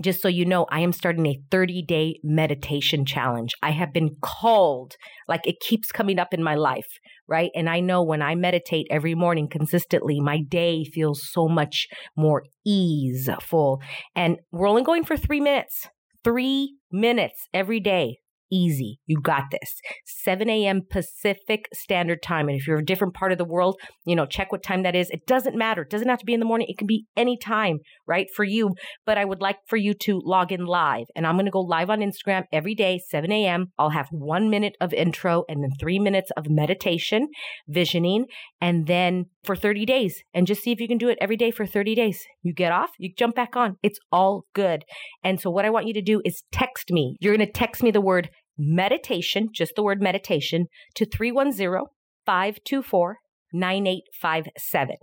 just 0.01 0.23
so 0.23 0.29
you 0.29 0.45
know, 0.45 0.65
I 0.71 0.81
am 0.81 0.93
starting 0.93 1.27
a 1.27 1.41
30 1.51 1.83
day 1.83 2.21
meditation 2.23 3.05
challenge. 3.05 3.53
I 3.63 3.73
have 3.73 3.93
been 3.93 4.17
called, 4.23 4.95
like 5.27 5.45
it 5.47 5.57
keeps 5.61 5.91
coming 5.91 6.21
up 6.21 6.33
in 6.33 6.43
my 6.43 6.55
life, 6.55 6.87
right? 7.27 7.51
And 7.55 7.69
I 7.69 7.81
know 7.81 8.05
when 8.05 8.23
I 8.23 8.37
meditate 8.37 8.87
every 8.91 9.17
morning 9.17 9.49
consistently, 9.49 10.21
my 10.21 10.39
day 10.41 10.85
feels 10.85 11.21
so 11.33 11.49
much 11.49 11.89
more 12.17 12.45
easeful. 12.65 13.83
And 14.15 14.39
we're 14.53 14.69
only 14.69 14.85
going 14.85 15.05
for 15.05 15.17
three 15.17 15.41
minutes, 15.41 15.89
three 16.23 16.77
minutes 16.93 17.49
every 17.53 17.81
day 17.81 18.19
easy. 18.53 18.99
You 19.07 19.21
got 19.21 19.45
this. 19.51 19.81
7 20.07 20.49
a.m. 20.49 20.83
Pacific 20.89 21.67
Standard 21.73 22.23
Time. 22.23 22.49
And 22.49 22.59
if 22.59 22.67
you're 22.67 22.79
a 22.79 22.85
different 22.85 23.15
part 23.15 23.33
of 23.33 23.39
the 23.39 23.45
world, 23.45 23.81
you 24.05 24.17
know, 24.17 24.27
check 24.27 24.53
what 24.53 24.63
time 24.63 24.83
that 24.83 24.97
is. 24.97 25.11
It 25.11 25.27
doesn't 25.27 25.57
matter. 25.57 25.83
It 25.83 25.91
doesn't 25.91 26.09
have 26.09 26.19
to 26.21 26.27
be 26.27 26.35
in 26.35 26.41
the 26.41 26.47
morning. 26.47 26.67
It 26.69 26.79
can 26.79 26.87
be 26.87 27.07
any 27.17 27.37
time, 27.37 27.79
right, 28.07 28.27
for 28.35 28.45
you. 28.45 28.75
But 29.07 29.19
I 29.19 29.25
would 29.25 29.41
like 29.41 29.59
for 29.67 29.77
you 29.77 29.95
to 30.03 30.21
log 30.25 30.53
in 30.53 30.67
live. 30.67 31.07
And 31.15 31.27
I'm 31.27 31.37
going 31.37 31.47
to 31.47 31.51
go 31.51 31.61
live 31.61 31.91
on 31.91 32.01
Instagram 32.01 32.45
every 32.53 32.75
day, 32.75 33.01
7 33.09 33.31
a.m. 33.31 33.67
I'll 33.79 33.91
have 33.91 34.09
one 34.11 34.51
minute 34.51 34.77
of 34.81 34.93
intro 34.93 35.45
and 35.49 35.63
then 35.63 35.71
three 35.79 35.99
minutes 35.99 36.31
of 36.37 36.49
meditation, 36.49 37.29
visioning, 37.69 38.27
and 38.61 38.87
then 38.87 39.27
for 39.45 39.57
30 39.57 39.87
days. 39.87 40.23
And 40.35 40.47
just 40.47 40.63
see 40.63 40.73
if 40.73 40.81
you 40.81 40.89
can 40.89 40.99
do 40.99 41.09
it 41.09 41.19
every 41.21 41.37
day 41.37 41.51
for 41.51 41.67
30 41.67 41.95
days. 41.95 42.25
You 42.43 42.53
get 42.53 42.73
off, 42.73 42.91
you 42.99 43.13
jump 43.17 43.35
back 43.35 43.57
on. 43.57 43.77
It's 43.83 43.99
all 44.13 44.45
good. 44.55 44.85
And 45.25 45.41
so 45.41 45.51
what 45.51 45.65
I 45.65 45.71
want 45.71 45.87
you 45.87 45.95
to 45.95 46.03
do 46.03 46.21
is 46.25 46.43
text 46.53 46.91
me. 46.91 47.17
You're 47.21 47.37
going 47.37 47.47
to 47.47 47.53
text 47.53 47.83
me 47.83 47.91
the 47.91 48.01
word 48.01 48.31
meditation, 48.59 49.49
just 49.53 49.73
the 49.77 49.83
word 49.83 50.03
meditation, 50.03 50.67
to 50.97 51.07
310 51.07 51.85
524 52.27 53.17
9857. 53.53 54.97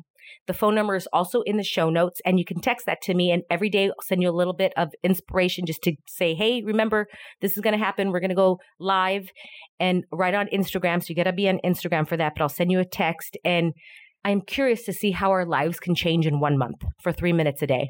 The 0.47 0.53
phone 0.53 0.75
number 0.75 0.95
is 0.95 1.07
also 1.13 1.41
in 1.41 1.57
the 1.57 1.63
show 1.63 1.89
notes, 1.89 2.19
and 2.25 2.39
you 2.39 2.45
can 2.45 2.59
text 2.59 2.85
that 2.85 3.01
to 3.03 3.13
me. 3.13 3.31
And 3.31 3.43
every 3.49 3.69
day, 3.69 3.85
I'll 3.85 3.95
send 4.03 4.21
you 4.21 4.29
a 4.29 4.31
little 4.31 4.53
bit 4.53 4.73
of 4.75 4.89
inspiration 5.03 5.65
just 5.65 5.81
to 5.83 5.93
say, 6.07 6.33
hey, 6.33 6.61
remember, 6.63 7.07
this 7.41 7.55
is 7.55 7.61
going 7.61 7.77
to 7.77 7.83
happen. 7.83 8.11
We're 8.11 8.19
going 8.19 8.29
to 8.29 8.35
go 8.35 8.59
live 8.79 9.29
and 9.79 10.03
right 10.11 10.33
on 10.33 10.47
Instagram. 10.47 11.01
So 11.01 11.07
you 11.09 11.15
got 11.15 11.23
to 11.23 11.33
be 11.33 11.49
on 11.49 11.59
Instagram 11.63 12.07
for 12.07 12.17
that, 12.17 12.33
but 12.35 12.43
I'll 12.43 12.49
send 12.49 12.71
you 12.71 12.79
a 12.79 12.85
text. 12.85 13.37
And 13.43 13.73
I'm 14.23 14.41
curious 14.41 14.83
to 14.85 14.93
see 14.93 15.11
how 15.11 15.31
our 15.31 15.45
lives 15.45 15.79
can 15.79 15.95
change 15.95 16.25
in 16.25 16.39
one 16.39 16.57
month 16.57 16.83
for 17.01 17.11
three 17.11 17.33
minutes 17.33 17.61
a 17.61 17.67
day. 17.67 17.89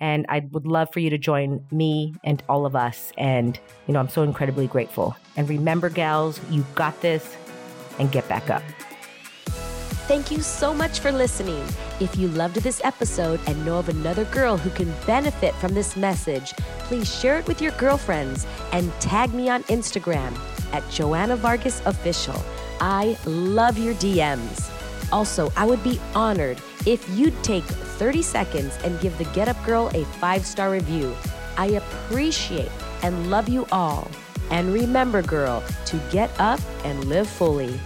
And 0.00 0.26
I 0.28 0.40
would 0.52 0.66
love 0.66 0.92
for 0.92 1.00
you 1.00 1.10
to 1.10 1.18
join 1.18 1.64
me 1.70 2.14
and 2.24 2.42
all 2.48 2.66
of 2.66 2.76
us. 2.76 3.12
And, 3.18 3.58
you 3.86 3.94
know, 3.94 4.00
I'm 4.00 4.08
so 4.08 4.22
incredibly 4.22 4.66
grateful. 4.66 5.16
And 5.36 5.48
remember, 5.48 5.88
gals, 5.88 6.40
you 6.50 6.64
got 6.74 7.00
this 7.00 7.36
and 7.98 8.10
get 8.12 8.28
back 8.28 8.50
up. 8.50 8.62
Thank 10.08 10.30
you 10.30 10.40
so 10.40 10.72
much 10.72 11.00
for 11.00 11.12
listening. 11.12 11.62
If 12.00 12.16
you 12.16 12.28
loved 12.28 12.56
this 12.56 12.80
episode 12.82 13.40
and 13.46 13.66
know 13.66 13.78
of 13.78 13.90
another 13.90 14.24
girl 14.24 14.56
who 14.56 14.70
can 14.70 14.90
benefit 15.06 15.54
from 15.56 15.74
this 15.74 15.96
message, 15.96 16.52
please 16.84 17.12
share 17.14 17.38
it 17.38 17.46
with 17.46 17.60
your 17.60 17.72
girlfriends 17.72 18.46
and 18.72 18.90
tag 19.00 19.34
me 19.34 19.50
on 19.50 19.64
Instagram 19.64 20.34
at 20.72 20.88
Joanna 20.90 21.36
Vargas 21.36 21.82
Official. 21.84 22.42
I 22.80 23.18
love 23.26 23.76
your 23.76 23.92
DMs. 23.94 24.72
Also, 25.12 25.52
I 25.56 25.66
would 25.66 25.82
be 25.84 26.00
honored 26.14 26.58
if 26.86 27.08
you'd 27.10 27.42
take 27.42 27.64
30 27.64 28.22
seconds 28.22 28.78
and 28.84 29.00
give 29.00 29.16
the 29.18 29.24
Get 29.26 29.48
Up 29.48 29.62
Girl 29.64 29.90
a 29.94 30.04
five 30.04 30.46
star 30.46 30.70
review. 30.70 31.14
I 31.56 31.66
appreciate 31.66 32.70
and 33.02 33.30
love 33.30 33.48
you 33.48 33.66
all. 33.72 34.10
And 34.50 34.72
remember, 34.72 35.22
girl, 35.22 35.62
to 35.86 36.00
get 36.10 36.30
up 36.40 36.60
and 36.84 37.04
live 37.04 37.28
fully. 37.28 37.78